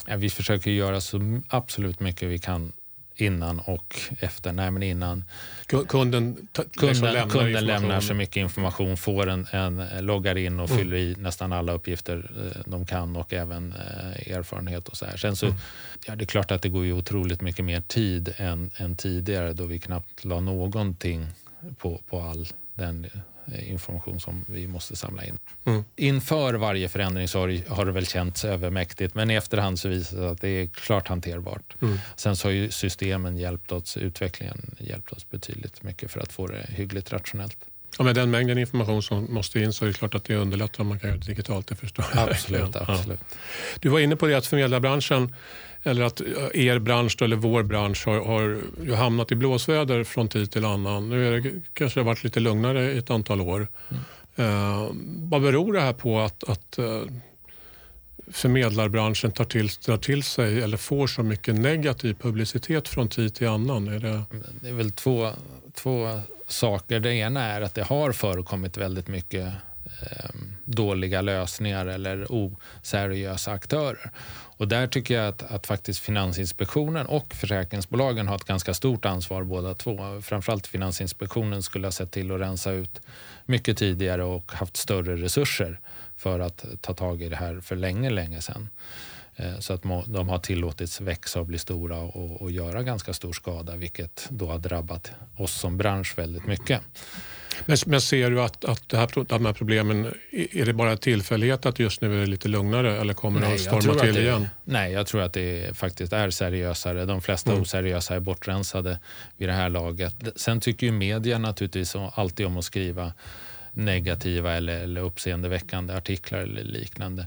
Ja, 0.06 0.16
vi 0.16 0.30
försöker 0.30 0.70
göra 0.70 1.00
så 1.00 1.40
absolut 1.48 2.00
mycket 2.00 2.28
vi 2.28 2.38
kan 2.38 2.72
innan 3.16 3.60
och 3.60 3.96
efter. 4.20 4.52
Nej, 4.52 4.70
men 4.70 4.82
innan. 4.82 5.24
Kunden, 5.66 5.88
kunden, 5.88 7.00
lämnar, 7.00 7.28
kunden 7.28 7.66
lämnar 7.66 8.00
så 8.00 8.14
mycket 8.14 8.36
information, 8.36 8.96
får 8.96 9.28
en, 9.28 9.46
en 9.52 9.88
loggar 10.00 10.38
in 10.38 10.60
och 10.60 10.70
mm. 10.70 10.78
fyller 10.78 10.96
i 10.96 11.14
nästan 11.18 11.52
alla 11.52 11.72
uppgifter 11.72 12.30
eh, 12.36 12.62
de 12.66 12.86
kan 12.86 13.16
och 13.16 13.32
även 13.32 13.72
eh, 13.72 14.36
erfarenhet. 14.36 14.88
och 14.88 14.96
så 14.96 15.06
här. 15.06 15.16
Sen 15.16 15.36
så, 15.36 15.46
mm. 15.46 15.58
ja, 16.06 16.16
Det 16.16 16.24
är 16.24 16.26
klart 16.26 16.50
att 16.50 16.62
det 16.62 16.68
går 16.68 16.84
ju 16.84 16.92
otroligt 16.92 17.40
mycket 17.40 17.64
mer 17.64 17.80
tid 17.80 18.34
än, 18.36 18.70
än 18.76 18.96
tidigare 18.96 19.52
då 19.52 19.64
vi 19.64 19.78
knappt 19.78 20.24
la 20.24 20.40
någonting 20.40 21.26
på, 21.78 22.00
på 22.08 22.20
all 22.20 22.48
den 22.74 23.06
eh, 23.52 23.72
information 23.72 24.20
som 24.20 24.44
vi 24.48 24.66
måste 24.66 24.96
samla 24.96 25.24
in. 25.24 25.38
Mm. 25.64 25.84
Inför 25.96 26.54
varje 26.54 26.88
förändring 26.88 27.28
så 27.28 27.40
har 27.68 27.84
det 27.84 27.92
väl 27.92 28.06
känts 28.06 28.44
övermäktigt 28.44 29.14
men 29.14 29.30
i 29.30 29.34
efterhand 29.34 29.78
så 29.78 29.88
visar 29.88 30.16
det 30.16 30.22
sig 30.22 30.30
att 30.30 30.40
det 30.40 30.48
är 30.48 30.66
klart 30.66 31.08
hanterbart. 31.08 31.76
Mm. 31.82 31.98
Sen 32.16 32.36
så 32.36 32.48
har 32.48 32.52
ju 32.52 32.70
systemen 32.70 33.36
hjälpt 33.36 33.72
oss, 33.72 33.96
utvecklingen 33.96 34.74
hjälpt 34.78 35.12
oss 35.12 35.30
betydligt 35.30 35.82
mycket 35.82 36.10
för 36.10 36.20
att 36.20 36.32
få 36.32 36.46
det 36.46 36.66
hyggligt 36.68 37.12
rationellt. 37.12 37.58
Ja, 37.98 38.04
med 38.04 38.14
den 38.14 38.30
mängden 38.30 38.58
information 38.58 39.02
som 39.02 39.34
måste 39.34 39.60
in 39.60 39.72
så 39.72 39.84
är 39.84 39.88
det 39.88 39.94
klart 39.94 40.14
att 40.14 40.24
det 40.24 40.36
underlättar 40.36 40.80
om 40.80 40.86
man 40.86 41.00
kan 41.00 41.08
göra 41.08 41.18
det 41.18 41.26
digitalt. 41.26 41.66
Det 41.66 41.74
förstår 41.74 42.04
absolut, 42.12 42.76
absolut. 42.76 43.20
Ja. 43.30 43.36
Du 43.80 43.88
var 43.88 44.00
inne 44.00 44.16
på 44.16 44.26
det 44.26 44.34
att 44.34 44.46
förmedlarbranschen 44.46 45.34
eller 45.82 46.02
att 46.02 46.20
er 46.54 46.78
bransch 46.78 47.22
eller 47.22 47.36
vår 47.36 47.62
bransch 47.62 48.06
har, 48.06 48.20
har 48.20 48.96
hamnat 48.96 49.32
i 49.32 49.34
blåsväder 49.34 50.04
från 50.04 50.28
tid 50.28 50.50
till 50.50 50.64
annan. 50.64 51.08
Nu 51.08 51.28
är 51.28 51.40
det 51.40 51.60
kanske 51.72 52.02
varit 52.02 52.24
lite 52.24 52.40
lugnare 52.40 52.92
i 52.92 52.98
ett 52.98 53.10
antal 53.10 53.40
år. 53.40 53.68
Mm. 53.88 54.02
Eh, 54.36 54.90
vad 55.30 55.42
beror 55.42 55.72
det 55.72 55.80
här 55.80 55.92
på 55.92 56.20
att, 56.20 56.44
att 56.44 56.78
eh, 56.78 57.02
förmedlarbranschen 58.30 59.32
tar 59.32 59.44
till, 59.44 59.68
tar 59.68 59.96
till 59.96 60.22
sig 60.22 60.62
eller 60.62 60.76
får 60.76 61.06
så 61.06 61.22
mycket 61.22 61.54
negativ 61.54 62.14
publicitet 62.14 62.88
från 62.88 63.08
tid 63.08 63.34
till 63.34 63.48
annan? 63.48 63.88
Är 63.88 63.98
det... 63.98 64.22
det 64.60 64.68
är 64.68 64.72
väl 64.72 64.92
två, 64.92 65.30
två 65.74 66.20
saker. 66.46 67.00
Det 67.00 67.14
ena 67.14 67.44
är 67.44 67.60
att 67.60 67.74
det 67.74 67.82
har 67.82 68.12
förekommit 68.12 68.76
väldigt 68.76 69.08
mycket 69.08 69.46
eh, 70.02 70.30
dåliga 70.64 71.20
lösningar 71.20 71.86
eller 71.86 72.26
oseriösa 72.28 73.52
aktörer. 73.52 74.10
Och 74.58 74.68
där 74.68 74.86
tycker 74.86 75.14
jag 75.14 75.28
att, 75.28 75.42
att 75.42 75.66
faktiskt 75.66 76.00
Finansinspektionen 76.00 77.06
och 77.06 77.34
försäkringsbolagen 77.34 78.28
har 78.28 78.36
ett 78.36 78.44
ganska 78.44 78.74
stort 78.74 79.04
ansvar 79.04 79.44
båda 79.44 79.74
två. 79.74 80.20
Framförallt 80.22 80.66
Finansinspektionen 80.66 81.62
skulle 81.62 81.86
ha 81.86 81.92
sett 81.92 82.10
till 82.10 82.32
att 82.32 82.40
rensa 82.40 82.70
ut 82.70 83.00
mycket 83.46 83.78
tidigare 83.78 84.24
och 84.24 84.52
haft 84.52 84.76
större 84.76 85.16
resurser 85.16 85.80
för 86.16 86.40
att 86.40 86.64
ta 86.80 86.94
tag 86.94 87.22
i 87.22 87.28
det 87.28 87.36
här 87.36 87.60
för 87.60 87.76
länge, 87.76 88.10
länge 88.10 88.40
sedan. 88.40 88.68
Eh, 89.36 89.58
så 89.58 89.72
att 89.72 89.82
de 90.06 90.28
har 90.28 90.38
tillåtits 90.38 91.00
växa 91.00 91.40
och 91.40 91.46
bli 91.46 91.58
stora 91.58 91.98
och, 91.98 92.42
och 92.42 92.50
göra 92.50 92.82
ganska 92.82 93.12
stor 93.12 93.32
skada 93.32 93.76
vilket 93.76 94.26
då 94.30 94.46
har 94.46 94.58
drabbat 94.58 95.12
oss 95.36 95.52
som 95.52 95.76
bransch 95.76 96.18
väldigt 96.18 96.46
mycket. 96.46 96.80
Men, 97.66 97.76
men 97.86 98.00
ser 98.00 98.30
du 98.30 98.42
att, 98.42 98.64
att 98.64 98.88
det 98.88 98.96
här, 98.96 99.24
de 99.24 99.46
här 99.46 99.52
problemen, 99.52 100.14
är 100.30 100.66
det 100.66 100.72
bara 100.72 100.96
tillfällighet 100.96 101.66
att 101.66 101.78
just 101.78 102.00
nu 102.00 102.16
är 102.16 102.20
det 102.20 102.26
lite 102.26 102.48
lugnare 102.48 103.00
eller 103.00 103.14
kommer 103.14 103.40
nej, 103.40 103.48
det 103.48 103.54
att 103.54 103.82
storma 103.82 104.00
till 104.00 104.14
det, 104.14 104.22
igen? 104.22 104.48
Nej, 104.64 104.92
jag 104.92 105.06
tror 105.06 105.22
att 105.22 105.32
det 105.32 105.76
faktiskt 105.76 106.12
är 106.12 106.30
seriösare. 106.30 107.04
De 107.04 107.22
flesta 107.22 107.50
mm. 107.50 107.62
oseriösa 107.62 108.14
är 108.14 108.20
bortrensade 108.20 108.98
vid 109.36 109.48
det 109.48 109.52
här 109.52 109.68
laget. 109.68 110.14
Sen 110.36 110.60
tycker 110.60 110.86
ju 110.86 110.92
media 110.92 111.38
naturligtvis 111.38 111.96
alltid 111.96 112.46
om 112.46 112.56
att 112.56 112.64
skriva 112.64 113.12
negativa 113.72 114.52
eller, 114.52 114.80
eller 114.80 115.00
uppseendeväckande 115.00 115.94
artiklar 115.94 116.38
eller 116.38 116.64
liknande. 116.64 117.26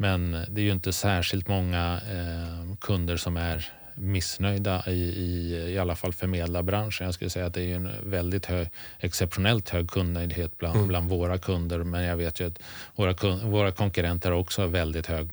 Men 0.00 0.32
det 0.48 0.60
är 0.60 0.64
ju 0.64 0.72
inte 0.72 0.92
särskilt 0.92 1.48
många 1.48 2.00
eh, 2.10 2.76
kunder 2.80 3.16
som 3.16 3.36
är 3.36 3.72
missnöjda 3.94 4.82
i, 4.86 5.02
i, 5.02 5.54
i 5.72 5.78
alla 5.78 5.96
fall 5.96 6.12
förmedlarbranschen. 6.12 7.04
Jag 7.04 7.14
skulle 7.14 7.30
säga 7.30 7.46
att 7.46 7.54
det 7.54 7.62
är 7.62 7.76
en 7.76 7.90
väldigt 8.02 8.46
hög, 8.46 8.68
exceptionellt 8.98 9.68
hög 9.68 9.90
kundnöjdhet 9.90 10.58
bland, 10.58 10.76
mm. 10.76 10.88
bland 10.88 11.08
våra 11.08 11.38
kunder. 11.38 11.78
Men 11.78 12.04
jag 12.04 12.16
vet 12.16 12.40
ju 12.40 12.46
att 12.46 12.58
våra, 12.96 13.36
våra 13.36 13.72
konkurrenter 13.72 14.32
också 14.32 14.62
har 14.62 14.68
väldigt 14.68 15.06
hög 15.06 15.30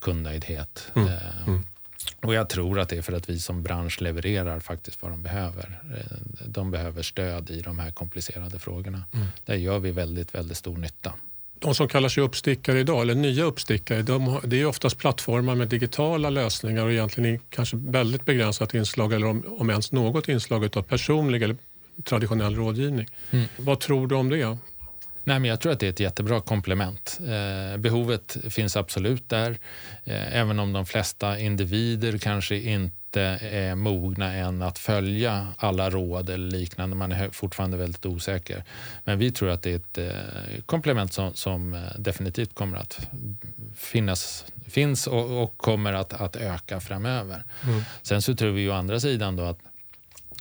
kundnöjdhet. 0.00 0.90
Mm. 0.94 1.08
Eh, 1.08 1.48
mm. 1.48 1.62
Och 2.22 2.34
jag 2.34 2.48
tror 2.48 2.80
att 2.80 2.88
det 2.88 2.96
är 2.96 3.02
för 3.02 3.12
att 3.12 3.28
vi 3.28 3.38
som 3.38 3.62
bransch 3.62 4.02
levererar 4.02 4.60
faktiskt 4.60 5.02
vad 5.02 5.10
de 5.10 5.22
behöver. 5.22 5.80
Eh, 5.96 6.16
de 6.46 6.70
behöver 6.70 7.02
stöd 7.02 7.50
i 7.50 7.60
de 7.60 7.78
här 7.78 7.90
komplicerade 7.90 8.58
frågorna. 8.58 9.02
Mm. 9.12 9.26
Där 9.44 9.54
gör 9.54 9.78
vi 9.78 9.90
väldigt, 9.90 10.34
väldigt 10.34 10.56
stor 10.56 10.76
nytta 10.76 11.12
de 11.62 11.74
som 11.74 11.88
kallar 11.88 12.08
sig 12.08 12.22
uppstickare 12.22 12.80
idag, 12.80 13.02
eller 13.02 13.14
nya 13.14 13.44
uppstickare, 13.44 14.02
de, 14.02 14.40
det 14.44 14.60
är 14.60 14.66
oftast 14.66 14.98
plattformar 14.98 15.54
med 15.54 15.68
digitala 15.68 16.30
lösningar 16.30 16.84
och 16.84 16.92
egentligen 16.92 17.40
kanske 17.50 17.76
väldigt 17.76 18.24
begränsat 18.24 18.74
inslag 18.74 19.12
eller 19.12 19.26
om, 19.26 19.44
om 19.58 19.70
ens 19.70 19.92
något 19.92 20.28
inslag 20.28 20.76
av 20.76 20.82
personlig 20.82 21.42
eller 21.42 21.56
traditionell 22.04 22.56
rådgivning. 22.56 23.08
Mm. 23.30 23.46
Vad 23.56 23.80
tror 23.80 24.06
du 24.06 24.14
om 24.14 24.28
det? 24.28 24.58
Nej, 25.24 25.38
men 25.38 25.44
jag 25.44 25.60
tror 25.60 25.72
att 25.72 25.80
det 25.80 25.86
är 25.86 25.90
ett 25.90 26.00
jättebra 26.00 26.40
komplement. 26.40 27.18
Eh, 27.20 27.78
behovet 27.78 28.36
finns 28.50 28.76
absolut 28.76 29.28
där. 29.28 29.50
Eh, 30.04 30.36
även 30.36 30.58
om 30.58 30.72
de 30.72 30.86
flesta 30.86 31.38
individer 31.38 32.18
kanske 32.18 32.56
inte 32.56 32.96
är 33.20 33.74
mogna 33.74 34.32
än 34.32 34.62
att 34.62 34.78
följa 34.78 35.48
alla 35.56 35.90
råd 35.90 36.30
eller 36.30 36.50
liknande. 36.50 36.96
Man 36.96 37.12
är 37.12 37.30
fortfarande 37.30 37.76
väldigt 37.76 38.06
osäker. 38.06 38.64
Men 39.04 39.18
vi 39.18 39.32
tror 39.32 39.50
att 39.50 39.62
det 39.62 39.72
är 39.72 39.76
ett 39.76 39.98
eh, 39.98 40.62
komplement 40.66 41.12
som, 41.12 41.34
som, 41.34 41.74
eh, 41.74 41.80
definitivt 41.98 42.54
kommer 42.54 42.78
att 42.78 43.08
finnas 43.76 44.44
finns 44.66 45.06
och, 45.06 45.42
och 45.42 45.56
kommer 45.56 45.92
att, 45.92 46.12
att 46.12 46.36
öka 46.36 46.80
framöver. 46.80 47.44
Mm. 47.64 47.82
Sen 48.02 48.22
så 48.22 48.34
tror 48.34 48.50
vi 48.50 48.68
å 48.68 48.72
andra 48.72 49.00
sidan 49.00 49.36
då 49.36 49.44
att 49.44 49.58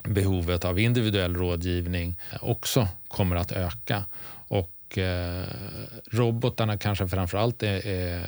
behovet 0.04 0.66
av 0.66 0.80
individuell 0.80 1.36
rådgivning 1.36 2.20
också 2.42 2.88
kommer 3.08 3.36
att 3.36 3.52
öka. 3.52 4.06
Och 4.48 4.70
eh, 4.98 5.44
robotarna 6.12 6.78
kanske 6.78 7.08
framförallt 7.08 7.64
är, 7.64 7.88
är 7.88 8.22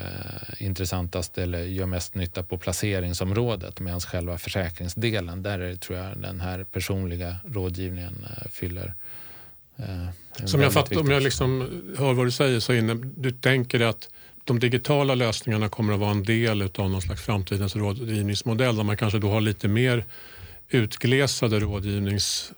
intressantast 0.58 1.38
eller 1.38 1.64
gör 1.64 1.86
mest 1.86 2.16
nytta 2.16 2.44
på 2.44 2.58
placeringsområdet 2.58 3.80
medan 3.80 4.00
själva 4.00 4.38
försäkringsdelen, 4.38 5.44
där 5.44 5.60
är, 5.60 5.76
tror 5.76 6.00
jag 6.00 6.18
den 6.18 6.42
här 6.42 6.64
personliga 6.64 7.36
rådgivningen 7.54 8.26
eh, 8.30 8.50
fyller 8.52 8.94
eh, 9.78 10.46
Som 10.46 10.62
jag 10.62 10.74
fattar, 10.74 11.00
om 11.00 11.12
jag 11.12 11.24
liksom 11.24 11.82
hör 11.98 12.14
vad 12.14 12.28
du 12.28 12.32
säger 12.32 12.60
så 12.60 12.74
inne, 12.74 12.94
du 12.94 13.32
tänker 13.32 13.80
att 13.80 14.10
de 14.44 14.60
digitala 14.60 15.16
lösningarna 15.16 15.70
kommer 15.70 15.94
att 15.94 16.00
vara 16.00 16.12
en 16.12 16.24
del 16.24 16.62
av 16.62 16.90
någon 16.90 17.02
slags 17.02 17.22
framtidens 17.22 17.76
rådgivningsmodell 17.76 18.76
där 18.76 18.84
man 18.84 18.98
kanske 18.98 19.20
då 19.20 19.30
har 19.30 19.42
lite 19.42 19.68
mer 19.68 20.06
utglesade 20.70 21.60
rådgivnings 21.60 22.54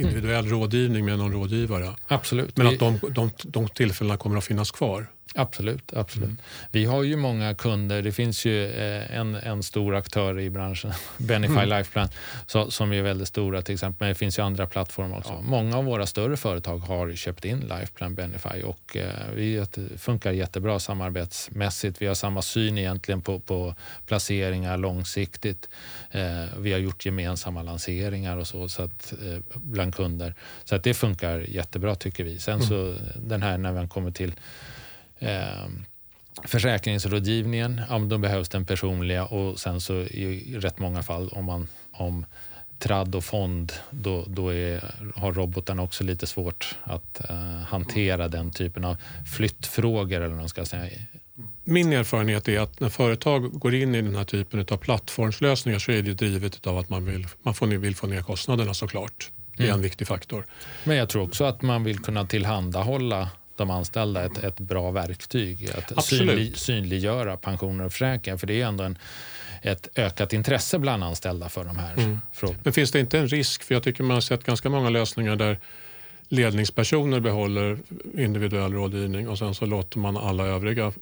individuell 0.00 0.46
rådgivning 0.46 1.04
med 1.04 1.18
någon 1.18 1.32
rådgivare. 1.32 1.96
Absolut. 2.08 2.56
Men 2.56 2.66
att 2.66 2.78
de, 2.78 3.00
de, 3.10 3.30
de 3.44 3.68
tillfällena 3.68 4.16
kommer 4.16 4.36
att 4.38 4.44
finnas 4.44 4.70
kvar. 4.70 5.06
Absolut. 5.34 5.92
absolut. 5.92 6.28
Mm. 6.28 6.40
Vi 6.70 6.84
har 6.84 7.02
ju 7.02 7.16
många 7.16 7.54
kunder. 7.54 8.02
Det 8.02 8.12
finns 8.12 8.44
ju 8.44 8.66
eh, 8.66 9.16
en, 9.16 9.34
en 9.34 9.62
stor 9.62 9.94
aktör 9.94 10.40
i 10.40 10.50
branschen, 10.50 10.92
Benify 11.18 11.52
mm. 11.52 11.68
Lifeplan, 11.68 12.08
så, 12.46 12.70
som 12.70 12.92
är 12.92 13.02
väldigt 13.02 13.28
stora 13.28 13.62
till 13.62 13.74
exempel. 13.74 13.96
Men 14.04 14.08
det 14.08 14.14
finns 14.14 14.38
ju 14.38 14.42
andra 14.42 14.66
plattformar 14.66 15.18
också. 15.18 15.32
Ja. 15.32 15.40
Många 15.40 15.76
av 15.76 15.84
våra 15.84 16.06
större 16.06 16.36
företag 16.36 16.78
har 16.78 17.12
köpt 17.12 17.44
in 17.44 17.60
Lifeplan 17.60 18.14
Benify 18.14 18.62
och 18.62 18.96
eh, 18.96 19.10
vi 19.34 19.66
funkar 19.98 20.32
jättebra 20.32 20.78
samarbetsmässigt. 20.78 22.02
Vi 22.02 22.06
har 22.06 22.14
samma 22.14 22.42
syn 22.42 22.78
egentligen 22.78 23.22
på, 23.22 23.40
på 23.40 23.74
placeringar 24.06 24.76
långsiktigt. 24.76 25.68
Eh, 26.10 26.44
vi 26.58 26.72
har 26.72 26.78
gjort 26.78 27.06
gemensamma 27.06 27.62
lanseringar 27.62 28.36
och 28.36 28.46
så, 28.46 28.68
så 28.68 28.82
att, 28.82 29.12
eh, 29.12 29.38
bland 29.54 29.94
kunder. 29.94 30.34
Så 30.64 30.76
att 30.76 30.82
det 30.82 30.94
funkar 30.94 31.38
jättebra 31.38 31.94
tycker 31.94 32.24
vi. 32.24 32.38
Sen 32.38 32.54
mm. 32.54 32.66
så 32.66 32.94
den 33.16 33.42
här 33.42 33.58
när 33.58 33.72
man 33.72 33.88
kommer 33.88 34.10
till 34.10 34.32
Eh, 35.18 35.66
försäkringsrådgivningen, 36.44 37.82
ja, 37.88 37.98
då 37.98 38.18
behövs 38.18 38.48
den 38.48 38.66
personliga 38.66 39.24
och 39.24 39.60
sen 39.60 39.80
så 39.80 39.94
i 39.94 40.56
rätt 40.58 40.78
många 40.78 41.02
fall 41.02 41.28
om 41.28 41.44
man 41.44 41.68
om 41.92 42.26
tradd 42.78 43.14
och 43.14 43.24
fond, 43.24 43.72
då, 43.90 44.24
då 44.28 44.54
är, 44.54 44.94
har 45.16 45.32
robotarna 45.32 45.82
också 45.82 46.04
lite 46.04 46.26
svårt 46.26 46.78
att 46.84 47.30
eh, 47.30 47.36
hantera 47.68 48.28
den 48.28 48.50
typen 48.50 48.84
av 48.84 48.96
flyttfrågor. 49.36 50.20
Eller 50.20 50.34
vad 50.34 50.50
ska 50.50 50.64
säga. 50.64 50.98
Min 51.64 51.92
erfarenhet 51.92 52.48
är 52.48 52.60
att 52.60 52.80
när 52.80 52.88
företag 52.88 53.52
går 53.52 53.74
in 53.74 53.94
i 53.94 54.02
den 54.02 54.14
här 54.14 54.24
typen 54.24 54.60
av 54.70 54.76
plattformslösningar 54.76 55.78
så 55.78 55.92
är 55.92 56.02
det 56.02 56.14
drivet 56.14 56.66
av 56.66 56.78
att 56.78 56.88
man 56.88 57.04
vill, 57.04 57.26
man 57.42 57.54
får, 57.54 57.66
vill 57.66 57.96
få 57.96 58.06
ner 58.06 58.22
kostnaderna 58.22 58.74
såklart. 58.74 59.30
Det 59.56 59.62
är 59.62 59.66
mm. 59.66 59.74
en 59.76 59.82
viktig 59.82 60.06
faktor. 60.06 60.46
Men 60.84 60.96
jag 60.96 61.08
tror 61.08 61.22
också 61.22 61.44
att 61.44 61.62
man 61.62 61.84
vill 61.84 61.98
kunna 61.98 62.26
tillhandahålla 62.26 63.30
de 63.56 63.70
anställda 63.70 64.24
ett, 64.24 64.44
ett 64.44 64.60
bra 64.60 64.90
verktyg 64.90 65.70
att 65.74 66.04
synlig, 66.04 66.56
synliggöra 66.56 67.36
pensioner 67.36 67.84
och 67.84 67.92
försäkringar. 67.92 68.36
För 68.36 68.46
det 68.46 68.62
är 68.62 68.66
ändå 68.66 68.84
en, 68.84 68.98
ett 69.62 69.88
ökat 69.94 70.32
intresse 70.32 70.78
bland 70.78 71.04
anställda 71.04 71.48
för 71.48 71.64
de 71.64 71.76
här 71.76 71.94
mm. 71.94 72.20
frågorna. 72.32 72.60
Men 72.64 72.72
finns 72.72 72.92
det 72.92 73.00
inte 73.00 73.18
en 73.18 73.28
risk, 73.28 73.62
för 73.62 73.74
jag 73.74 73.82
tycker 73.82 74.02
man 74.02 74.14
har 74.14 74.20
sett 74.20 74.44
ganska 74.44 74.70
många 74.70 74.90
lösningar 74.90 75.36
där 75.36 75.58
ledningspersoner 76.28 77.20
behåller 77.20 77.78
individuell 78.14 78.72
rådgivning 78.72 79.28
och 79.28 79.38
sen 79.38 79.54
så 79.54 79.66
låter 79.66 79.98
man 79.98 80.16
alla 80.16 80.46
övriga 80.46 80.92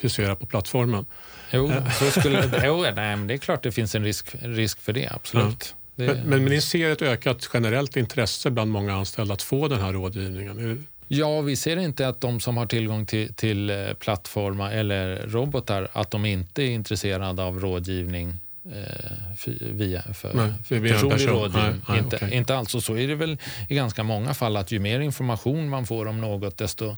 husera 0.00 0.36
på 0.36 0.46
plattformen. 0.46 1.06
Jo, 1.52 1.70
eh. 1.70 1.90
så 1.90 2.20
skulle, 2.20 2.62
jo 2.64 2.82
nej, 2.82 2.92
men 2.94 3.26
det 3.26 3.34
är 3.34 3.38
klart 3.38 3.62
det 3.62 3.72
finns 3.72 3.94
en 3.94 4.04
risk, 4.04 4.34
risk 4.40 4.80
för 4.80 4.92
det, 4.92 5.08
absolut. 5.12 5.74
Ja. 5.74 5.76
Det, 5.94 6.06
men, 6.06 6.28
men 6.28 6.44
ni 6.44 6.60
ser 6.60 6.90
ett 6.90 7.02
ökat 7.02 7.50
generellt 7.52 7.96
intresse 7.96 8.50
bland 8.50 8.70
många 8.70 8.94
anställda 8.94 9.34
att 9.34 9.42
få 9.42 9.68
den 9.68 9.80
här 9.80 9.92
rådgivningen? 9.92 10.86
Ja, 11.12 11.40
vi 11.40 11.56
ser 11.56 11.76
inte 11.76 12.08
att 12.08 12.20
de 12.20 12.40
som 12.40 12.56
har 12.56 12.66
tillgång 12.66 13.06
till, 13.06 13.34
till 13.34 13.70
eh, 13.70 13.92
plattformar 13.92 14.70
eller 14.70 15.16
robotar, 15.16 15.88
att 15.92 16.10
de 16.10 16.24
inte 16.24 16.62
är 16.62 16.70
intresserade 16.70 17.42
av 17.42 17.60
rådgivning 17.60 18.34
eh, 18.72 19.46
via 19.60 20.02
för, 20.02 20.34
nej, 20.34 20.52
för 20.64 20.80
personlig 20.80 21.12
person. 21.12 21.28
rådgivning. 21.28 21.62
Nej, 21.62 21.80
nej, 21.88 21.98
inte, 21.98 22.16
okay. 22.16 22.34
inte 22.34 22.56
alls. 22.56 22.74
Och 22.74 22.82
så 22.82 22.96
är 22.96 23.08
det 23.08 23.14
väl 23.14 23.38
i 23.68 23.74
ganska 23.74 24.02
många 24.02 24.34
fall 24.34 24.56
att 24.56 24.72
ju 24.72 24.78
mer 24.78 25.00
information 25.00 25.68
man 25.68 25.86
får 25.86 26.06
om 26.06 26.20
något 26.20 26.58
desto, 26.58 26.96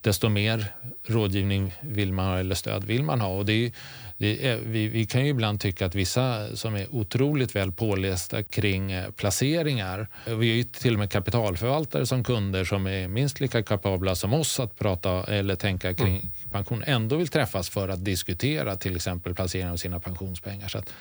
desto 0.00 0.28
mer 0.28 0.72
rådgivning 1.06 1.74
vill 1.80 2.12
man 2.12 2.26
ha 2.26 2.38
eller 2.38 2.54
stöd 2.54 2.84
vill 2.84 3.02
man 3.02 3.20
ha. 3.20 3.28
Och 3.28 3.46
det 3.46 3.52
är, 3.52 3.72
är, 4.20 4.56
vi, 4.56 4.88
vi, 4.88 5.06
kan 5.06 5.24
ju 5.24 5.30
ibland 5.30 5.60
tycka 5.60 5.86
att 5.86 5.94
vissa 5.94 6.56
som 6.56 6.74
är 6.74 6.94
otroligt 6.94 7.56
väl 7.56 7.72
pålästa 7.72 8.42
kring 8.42 8.92
eh, 8.92 9.10
placeringar, 9.10 10.08
vi 10.24 10.32
har 10.32 10.42
ju 10.42 10.64
till 10.64 10.92
och 10.92 10.98
med 10.98 11.10
kapitalförvaltare 11.10 12.06
som 12.06 12.24
kunder 12.24 12.64
som 12.64 12.86
är 12.86 13.08
minst 13.08 13.40
lika 13.40 13.62
kapabla 13.62 14.14
som 14.14 14.34
oss 14.34 14.60
att 14.60 14.78
prata 14.78 15.24
eller 15.24 15.56
tänka 15.56 15.94
kring 15.94 16.16
mm. 16.16 16.30
pension, 16.50 16.84
ändå 16.86 17.16
vill 17.16 17.28
träffas 17.28 17.68
för 17.68 17.88
att 17.88 18.04
diskutera 18.04 18.76
till 18.76 18.96
exempel 18.96 19.34
placering 19.34 19.70
av 19.70 19.76
sina 19.76 20.00
pensionspengar. 20.00 20.68
Så 20.68 20.78
att, 20.78 20.92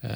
eh, 0.00 0.10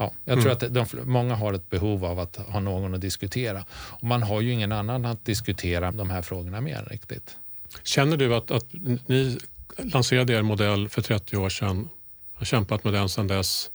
Ja, 0.00 0.12
jag 0.24 0.42
tror 0.42 0.52
mm. 0.52 0.82
att 0.82 0.92
de, 0.92 1.10
många 1.10 1.34
har 1.34 1.52
ett 1.52 1.70
behov 1.70 2.04
av 2.04 2.18
att 2.18 2.36
ha 2.36 2.60
någon 2.60 2.94
att 2.94 3.00
diskutera. 3.00 3.64
Och 3.72 4.04
man 4.04 4.22
har 4.22 4.40
ju 4.40 4.52
ingen 4.52 4.72
annan 4.72 5.04
att 5.04 5.24
diskutera 5.24 5.92
de 5.92 6.10
här 6.10 6.22
frågorna 6.22 6.60
med 6.60 6.88
riktigt. 6.90 7.36
Känner 7.82 8.16
du 8.16 8.34
att, 8.34 8.50
att 8.50 8.66
ni 9.06 9.38
lanserade 9.78 10.32
er 10.32 10.42
modell 10.42 10.88
för 10.88 11.02
30 11.02 11.36
år 11.36 11.48
sedan, 11.48 11.88
har 12.34 12.44
kämpat 12.44 12.84
med 12.84 12.92
den 12.92 13.08
sedan 13.08 13.26
dess, 13.26 13.70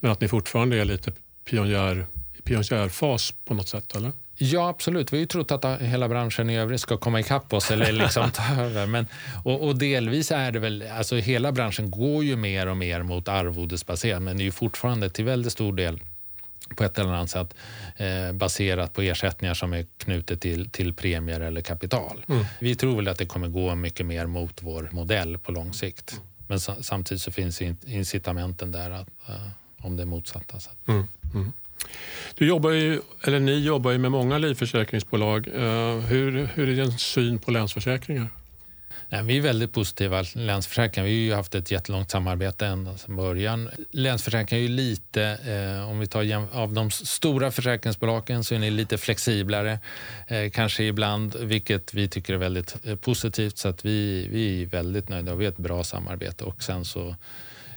men 0.00 0.10
att 0.10 0.20
ni 0.20 0.28
fortfarande 0.28 0.80
är 0.80 0.84
lite 0.84 1.12
pionjär, 1.50 2.06
pionjärfas 2.44 3.34
på 3.44 3.54
något 3.54 3.68
sätt, 3.68 3.96
eller? 3.96 4.12
Ja, 4.42 4.68
absolut. 4.68 5.12
Vi 5.12 5.16
har 5.16 5.20
ju 5.20 5.26
trott 5.26 5.52
att 5.52 5.80
hela 5.80 6.08
branschen 6.08 6.50
i 6.50 6.58
övrigt 6.58 6.80
ska 6.80 6.96
komma 6.96 7.20
ikapp 7.20 7.52
oss 7.52 7.70
eller 7.70 7.92
liksom 8.02 8.30
ta 8.30 8.62
över. 8.62 8.86
Men, 8.86 9.06
och, 9.44 9.68
och, 9.68 9.78
delvis 9.78 10.30
är 10.30 10.52
det 10.52 10.58
väl, 10.58 10.84
alltså 10.98 11.16
hela 11.16 11.52
branschen 11.52 11.90
går 11.90 12.24
ju 12.24 12.36
mer 12.36 12.66
och 12.66 12.76
mer 12.76 13.02
mot 13.02 13.28
arvodesbaserat 13.28 14.22
men 14.22 14.36
det 14.36 14.42
är 14.42 14.44
ju 14.44 14.52
fortfarande 14.52 15.10
till 15.10 15.24
väldigt 15.24 15.52
stor 15.52 15.72
del 15.72 16.00
på 16.76 16.84
ett 16.84 16.98
eller 16.98 17.12
annat 17.12 17.30
sätt 17.30 17.54
eh, 17.96 18.32
baserat 18.32 18.92
på 18.92 19.02
ersättningar 19.02 19.54
som 19.54 19.72
är 19.72 19.86
knutet 19.98 20.40
till, 20.40 20.70
till 20.70 20.94
premier 20.94 21.40
eller 21.40 21.60
kapital. 21.60 22.24
Mm. 22.28 22.44
Vi 22.58 22.74
tror 22.74 22.96
väl 22.96 23.08
att 23.08 23.18
det 23.18 23.26
kommer 23.26 23.48
gå 23.48 23.74
mycket 23.74 24.06
mer 24.06 24.26
mot 24.26 24.62
vår 24.62 24.88
modell 24.92 25.38
på 25.38 25.52
lång 25.52 25.72
sikt. 25.72 26.20
Men 26.48 26.60
samtidigt 26.60 27.22
så 27.22 27.30
finns 27.30 27.62
incitamenten 27.86 28.72
där 28.72 28.90
att, 28.90 29.08
uh, 29.28 29.48
om 29.78 29.96
det 29.96 30.04
motsatta. 30.04 30.58
Mm. 30.88 31.06
Mm. 31.34 31.52
Du 32.34 32.46
jobbar 32.46 32.70
ju, 32.70 33.00
eller 33.24 33.40
ni 33.40 33.58
jobbar 33.58 33.90
ju 33.90 33.98
med 33.98 34.10
många 34.10 34.38
livförsäkringsbolag. 34.38 35.48
Uh, 35.48 35.98
hur, 35.98 36.46
hur 36.54 36.68
är 36.68 36.84
din 36.84 36.98
syn 36.98 37.38
på 37.38 37.50
Länsförsäkringar? 37.50 38.28
Nej, 39.12 39.22
vi 39.22 39.36
är 39.36 39.40
väldigt 39.40 39.72
positiva. 39.72 40.24
Länsförsäkringar, 40.34 41.06
vi 41.08 41.12
har 41.12 41.24
ju 41.24 41.34
haft 41.34 41.54
ett 41.54 41.70
jättelångt 41.70 42.10
samarbete 42.10 42.66
ända 42.66 42.96
sedan 42.96 43.16
början. 43.16 43.70
Länsförsäkringar 43.90 44.62
är 44.62 44.68
ju 44.68 44.76
lite, 44.76 45.22
eh, 45.22 45.90
om 45.90 45.98
vi 45.98 46.06
tar 46.06 46.46
av 46.52 46.72
de 46.72 46.90
stora 46.90 47.50
försäkringsbolagen 47.50 48.44
så 48.44 48.54
är 48.54 48.58
ni 48.58 48.70
lite 48.70 48.98
flexiblare 48.98 49.78
eh, 50.26 50.50
kanske 50.50 50.84
ibland, 50.84 51.36
vilket 51.36 51.94
vi 51.94 52.08
tycker 52.08 52.34
är 52.34 52.38
väldigt 52.38 52.76
eh, 52.84 52.96
positivt. 52.96 53.58
Så 53.58 53.68
att 53.68 53.84
vi, 53.84 54.28
vi 54.28 54.62
är 54.62 54.66
väldigt 54.66 55.08
nöjda 55.08 55.32
och 55.32 55.40
vi 55.40 55.44
har 55.44 55.52
ett 55.52 55.58
bra 55.58 55.84
samarbete. 55.84 56.44
Och 56.44 56.62
sen 56.62 56.84
så 56.84 57.16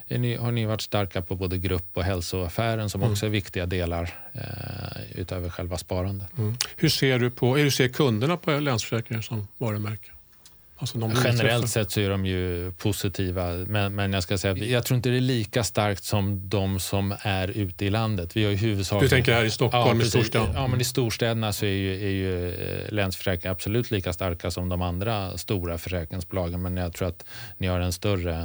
ni, 0.08 0.36
har 0.36 0.52
ni 0.52 0.66
varit 0.66 0.82
starka 0.82 1.22
på 1.22 1.36
både 1.36 1.58
grupp 1.58 1.88
och 1.94 2.04
hälsoaffären 2.04 2.90
som 2.90 3.02
mm. 3.02 3.12
också 3.12 3.26
är 3.26 3.30
viktiga 3.30 3.66
delar 3.66 4.14
eh, 4.34 5.20
utöver 5.20 5.50
själva 5.50 5.78
sparandet. 5.78 6.38
Mm. 6.38 6.56
Hur 6.76 6.90
ser 6.90 7.20
du 7.20 7.32
på, 7.32 7.58
hur 7.58 7.70
ser 7.70 7.88
kunderna 7.88 8.38
på 8.38 8.52
Länsförsäkringar 8.52 9.22
som 9.22 9.48
varumärke? 9.58 10.12
Alltså 10.84 11.28
Generellt 11.28 11.70
sett 11.70 11.92
så 11.92 12.00
är 12.00 12.10
de 12.10 12.26
ju 12.26 12.72
positiva, 12.72 13.52
men, 13.52 13.96
men 13.96 14.14
jag 14.14 14.24
ska 14.24 14.38
säga 14.38 14.58
jag 14.58 14.86
tror 14.86 14.96
inte 14.96 15.10
det 15.10 15.18
är 15.18 15.22
lika 15.22 15.64
starkt 15.64 16.04
som 16.04 16.50
de 16.50 16.80
som 16.80 17.16
är 17.22 17.48
ute 17.48 17.86
i 17.86 17.90
landet. 17.90 18.36
Vi 18.38 18.44
har 18.46 18.52
ju 18.52 18.76
Du 19.00 19.08
tänker 19.08 19.34
här 19.34 19.46
i 19.46 19.50
Stockholm, 19.50 20.00
ja, 20.00 20.06
i 20.06 20.10
storstäderna? 20.10 20.52
Ja, 20.54 20.68
men 20.68 20.82
i 20.82 20.84
storstäderna 20.84 21.54
så 21.54 21.66
är 21.66 21.70
ju, 21.70 21.94
är 21.94 22.10
ju 22.10 22.54
eh, 22.54 22.92
Länsförsäkringar 22.92 23.52
absolut 23.54 23.92
lika 23.92 24.14
starka 24.14 24.52
som 24.52 24.70
de 24.70 24.82
andra 24.82 25.38
stora 25.38 25.78
försäkringsbolagen, 25.78 26.62
men 26.62 26.78
jag 26.78 26.94
tror 26.94 27.08
att 27.08 27.26
ni 27.58 27.68
har 27.68 27.80
en 27.80 27.94
större, 27.94 28.36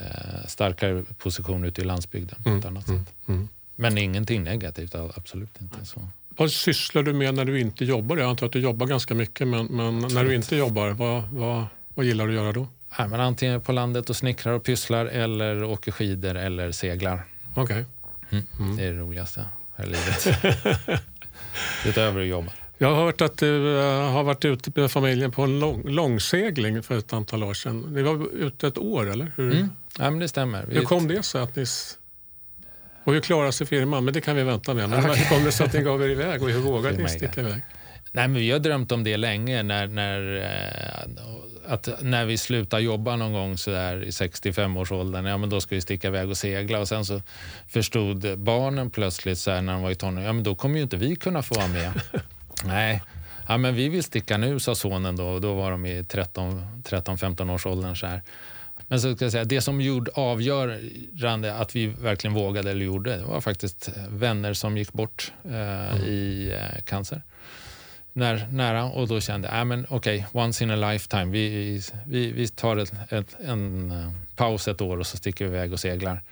eh, 0.00 0.46
starkare 0.46 1.04
position 1.18 1.64
ute 1.64 1.80
i 1.80 1.84
landsbygden 1.84 2.42
på 2.42 2.48
ett 2.48 2.64
mm, 2.64 2.66
annat 2.66 2.88
mm, 2.88 3.04
sätt. 3.04 3.14
Mm. 3.28 3.48
Men 3.76 3.98
ingenting 3.98 4.42
negativt, 4.44 4.94
absolut 4.94 5.60
inte. 5.60 5.86
så. 5.86 6.08
Vad 6.28 6.50
sysslar 6.50 7.02
du 7.02 7.12
med 7.12 7.34
när 7.34 7.44
du 7.44 7.60
inte 7.60 7.84
jobbar? 7.84 8.16
Jag 8.16 8.30
antar 8.30 8.46
att 8.46 8.52
du 8.52 8.60
jobbar 8.60 8.86
ganska 8.86 9.14
mycket, 9.14 9.48
men, 9.48 9.66
men 9.66 9.98
när 9.98 10.24
du 10.24 10.34
inte 10.34 10.56
jobbar, 10.56 10.90
vad, 10.90 11.22
vad, 11.32 11.64
vad 11.98 12.06
gillar 12.06 12.26
du 12.26 12.32
att 12.32 12.42
göra 12.42 12.52
då? 12.52 12.68
Ja, 12.98 13.06
men 13.08 13.20
antingen 13.20 13.60
på 13.60 13.72
landet 13.72 14.10
och 14.10 14.16
snickrar 14.16 14.52
och 14.52 14.64
pysslar 14.64 15.06
eller 15.06 15.64
åker 15.64 15.92
skidor 15.92 16.34
eller 16.34 16.72
seglar. 16.72 17.24
Okej. 17.54 17.62
Okay. 17.62 17.84
Mm. 18.30 18.44
Mm. 18.60 18.76
Det 18.76 18.84
är 18.84 18.92
det 18.92 18.98
roligaste 18.98 19.44
här 19.76 19.84
i 19.84 19.88
livet. 19.88 20.26
Utöver 21.86 22.20
att 22.20 22.26
jobba. 22.26 22.52
Jag 22.78 22.88
har 22.94 23.04
hört 23.04 23.20
att 23.20 23.38
du 23.38 23.80
eh, 23.80 24.10
har 24.10 24.22
varit 24.22 24.44
ute 24.44 24.80
med 24.80 24.90
familjen 24.90 25.32
på 25.32 25.42
en 25.42 25.60
lång, 25.60 25.88
långsegling 25.88 26.82
för 26.82 26.98
ett 26.98 27.12
antal 27.12 27.44
år 27.44 27.54
sedan. 27.54 27.80
Ni 27.80 28.02
var 28.02 28.34
ute 28.34 28.66
ett 28.66 28.78
år, 28.78 29.10
eller? 29.10 29.32
Hur, 29.36 29.52
mm. 29.52 29.70
ja, 29.98 30.10
men 30.10 30.18
det 30.18 30.28
stämmer. 30.28 30.66
Hur 30.70 30.82
kom 30.82 31.08
det 31.08 31.22
sig 31.22 31.40
att 31.40 31.56
ni... 31.56 31.64
Och 33.04 33.12
hur 33.12 33.20
klarade 33.20 33.52
sig 33.52 33.66
firman? 33.66 34.04
Men 34.04 34.14
det 34.14 34.20
kan 34.20 34.36
vi 34.36 34.42
vänta 34.42 34.74
med. 34.74 34.90
Men 34.90 34.98
okay. 35.04 35.16
hur 35.16 35.36
kom 35.36 35.44
det 35.44 35.52
sig 35.52 35.66
att 35.66 35.72
ni 35.72 35.82
gav 35.82 36.02
er 36.02 36.08
iväg 36.08 36.42
och 36.42 36.50
hur 36.50 36.60
vågade 36.60 37.02
ni 37.02 37.08
sticka 37.08 37.40
iväg? 37.40 37.62
Nej, 38.12 38.28
men 38.28 38.34
vi 38.34 38.50
har 38.50 38.58
drömt 38.58 38.92
om 38.92 39.04
det 39.04 39.16
länge. 39.16 39.62
När, 39.62 39.86
när, 39.86 40.36
eh, 40.36 41.24
att 41.68 41.88
när 42.02 42.24
vi 42.24 42.38
slutar 42.38 42.78
jobba 42.78 43.16
någon 43.16 43.32
gång 43.32 43.58
så 43.58 43.70
där 43.70 44.04
i 44.04 44.10
65-årsåldern, 44.10 45.26
ja 45.26 45.38
men 45.38 45.50
då 45.50 45.60
ska 45.60 45.74
vi 45.74 45.80
sticka 45.80 46.08
iväg 46.08 46.30
och 46.30 46.36
segla. 46.36 46.78
Och 46.80 46.88
sen 46.88 47.04
så 47.04 47.22
förstod 47.68 48.38
barnen 48.38 48.90
plötsligt 48.90 49.38
så 49.38 49.50
här, 49.50 49.62
när 49.62 49.72
de 49.72 49.82
var 49.82 49.90
i 49.90 49.94
tonåren, 49.94 50.26
ja 50.26 50.32
men 50.32 50.44
då 50.44 50.54
kommer 50.54 50.76
ju 50.76 50.82
inte 50.82 50.96
vi 50.96 51.16
kunna 51.16 51.42
få 51.42 51.54
vara 51.54 51.68
med. 51.68 51.92
Nej, 52.64 53.02
ja, 53.48 53.58
men 53.58 53.74
vi 53.74 53.88
vill 53.88 54.04
sticka 54.04 54.36
nu, 54.36 54.60
sa 54.60 54.74
sonen 54.74 55.16
då. 55.16 55.26
Och 55.26 55.40
då 55.40 55.54
var 55.54 55.70
de 55.70 55.86
i 55.86 56.02
13-15 56.02 57.54
års 57.54 57.66
åldern. 57.66 57.96
Så 57.96 58.06
här. 58.06 58.22
Men 58.88 59.00
så 59.00 59.16
ska 59.16 59.24
jag 59.24 59.32
säga, 59.32 59.44
det 59.44 59.60
som 59.60 59.80
gjorde 59.80 60.10
avgörande 60.14 61.54
att 61.54 61.76
vi 61.76 61.86
verkligen 61.86 62.34
vågade 62.34 62.70
eller 62.70 62.84
gjorde 62.84 63.16
det 63.16 63.22
var 63.22 63.40
faktiskt 63.40 63.90
vänner 64.08 64.54
som 64.54 64.76
gick 64.78 64.92
bort 64.92 65.32
eh, 65.44 65.96
mm. 65.96 66.04
i 66.04 66.52
eh, 66.60 66.82
cancer 66.82 67.22
när, 68.18 68.46
nära 68.52 68.84
och 68.84 69.08
då 69.08 69.20
kände 69.20 69.48
jag, 69.48 69.66
men 69.66 69.86
okej, 69.88 70.26
okay, 70.30 70.42
once 70.42 70.64
in 70.64 70.70
a 70.70 70.90
lifetime. 70.90 71.24
Vi, 71.24 71.82
vi, 72.06 72.32
vi 72.32 72.48
tar 72.48 72.76
ett, 72.76 72.92
ett, 73.08 73.36
en 73.44 73.92
uh, 73.92 74.12
paus 74.36 74.68
ett 74.68 74.80
år 74.80 74.98
och 74.98 75.06
så 75.06 75.16
sticker 75.16 75.44
vi 75.44 75.50
iväg 75.50 75.72
och 75.72 75.80
seglar. 75.80 76.22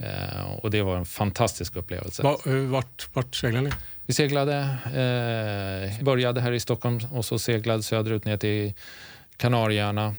Uh, 0.00 0.50
och 0.62 0.70
det 0.70 0.82
var 0.82 0.96
en 0.96 1.06
fantastisk 1.06 1.76
upplevelse. 1.76 2.22
Va, 2.22 2.38
vart, 2.44 3.08
vart 3.12 3.34
seglade 3.34 3.68
ni? 3.68 3.72
Vi 4.06 4.12
seglade, 4.12 4.76
uh, 4.86 6.04
började 6.04 6.40
här 6.40 6.52
i 6.52 6.60
Stockholm 6.60 7.00
och 7.12 7.24
så 7.24 7.38
seglade 7.38 7.82
söderut 7.82 8.24
ner 8.24 8.36
till 8.36 8.72
Kanarieöarna. 9.36 10.14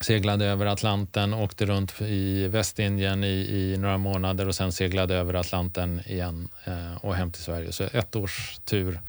Seglade 0.00 0.44
över 0.44 0.66
Atlanten, 0.66 1.34
åkte 1.34 1.66
runt 1.66 2.00
i 2.00 2.48
Västindien 2.48 3.24
i, 3.24 3.48
i 3.50 3.76
några 3.78 3.98
månader 3.98 4.48
och 4.48 4.54
sen 4.54 4.72
seglade 4.72 5.14
över 5.14 5.34
Atlanten 5.34 6.00
igen 6.06 6.48
och 7.00 7.14
hem 7.14 7.32
till 7.32 7.42
Sverige. 7.42 7.72
Så 7.72 7.84
ett 7.92 8.16
års 8.16 8.58
tur 8.64 9.00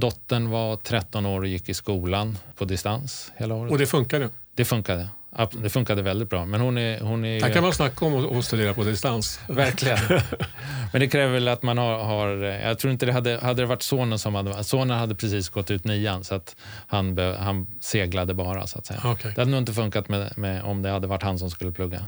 Dottern 0.00 0.50
var 0.50 0.76
13 0.76 1.26
år 1.26 1.40
och 1.40 1.46
gick 1.46 1.68
i 1.68 1.74
skolan 1.74 2.38
på 2.56 2.64
distans 2.64 3.32
hela 3.36 3.54
året. 3.54 3.72
Och 3.72 3.78
det 3.78 3.86
funkade? 3.86 4.28
Det 4.54 4.64
funkade. 4.64 5.08
Det 5.52 5.70
funkade 5.70 6.02
väldigt 6.02 6.30
bra. 6.30 6.44
Men 6.44 6.60
hon 6.60 6.78
är, 6.78 7.00
hon 7.00 7.24
är, 7.24 7.40
Här 7.42 7.52
kan 7.52 7.62
man 7.62 7.72
snacka 7.72 8.04
om 8.04 8.38
att 8.38 8.44
studera 8.44 8.74
på 8.74 8.84
distans. 8.84 9.40
Verkligen. 9.48 9.98
Men 10.92 11.00
det 11.00 11.08
kräver 11.08 11.32
väl 11.32 11.48
att 11.48 11.62
man 11.62 11.78
har, 11.78 11.98
har... 12.04 12.28
jag 12.44 12.78
tror 12.78 12.92
inte 12.92 13.06
det 13.06 13.12
hade, 13.12 13.38
hade 13.42 13.62
det 13.62 13.66
varit 13.66 13.82
sonen 13.82 14.18
som 14.18 14.34
hade... 14.34 14.64
Sonen 14.64 14.98
hade 14.98 15.14
precis 15.14 15.48
gått 15.48 15.70
ut 15.70 15.84
nian 15.84 16.24
så 16.24 16.34
att 16.34 16.56
han, 16.86 17.18
han 17.18 17.66
seglade 17.80 18.34
bara. 18.34 18.66
så 18.66 18.78
att 18.78 18.86
säga. 18.86 19.00
Okay. 19.12 19.32
Det 19.34 19.40
hade 19.40 19.50
nog 19.50 19.60
inte 19.60 19.72
funkat 19.72 20.08
med, 20.08 20.38
med, 20.38 20.62
om 20.62 20.82
det 20.82 20.90
hade 20.90 21.06
varit 21.06 21.22
han 21.22 21.38
som 21.38 21.50
skulle 21.50 21.72
plugga. 21.72 22.04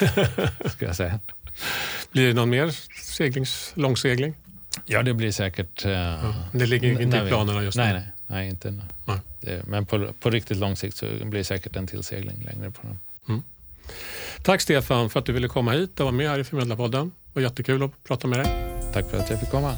skulle 0.66 0.88
jag 0.88 0.96
säga. 0.96 1.20
Blir 2.12 2.26
det 2.26 2.34
någon 2.34 2.50
mer 2.50 2.70
seglings, 3.02 3.72
långsegling? 3.74 4.34
Ja, 4.84 5.02
det 5.02 5.14
blir 5.14 5.32
säkert... 5.32 5.86
Uh, 5.86 5.92
ja, 5.92 6.34
det 6.52 6.66
ligger 6.66 7.00
inte 7.00 7.16
i 7.16 7.28
planerna 7.28 7.62
just 7.62 7.76
nu? 7.76 7.82
Nej, 7.82 7.92
nej, 7.92 8.06
nej 8.26 8.48
inte 8.48 8.70
nu. 8.70 8.82
Nej. 9.04 9.18
Det, 9.40 9.66
men 9.66 9.86
på, 9.86 10.12
på 10.20 10.30
riktigt 10.30 10.56
lång 10.56 10.76
sikt 10.76 10.96
så 10.96 11.06
blir 11.06 11.30
det 11.30 11.44
säkert 11.44 11.76
en 11.76 11.86
tillsegling 11.86 12.42
längre 12.44 12.70
på 12.70 12.80
den. 12.82 12.98
Mm. 13.28 13.42
Tack 14.42 14.60
Stefan 14.60 15.10
för 15.10 15.20
att 15.20 15.26
du 15.26 15.32
ville 15.32 15.48
komma 15.48 15.72
hit 15.72 16.00
och 16.00 16.04
vara 16.04 16.16
med 16.16 16.30
här 16.30 16.38
i 16.38 16.44
Förmedlarpodden. 16.44 17.06
Det 17.06 17.40
var 17.40 17.42
jättekul 17.42 17.82
att 17.82 18.04
prata 18.04 18.28
med 18.28 18.38
dig. 18.38 18.46
Tack 18.92 19.10
för 19.10 19.18
att 19.18 19.30
jag 19.30 19.40
fick 19.40 19.50
komma. 19.50 19.76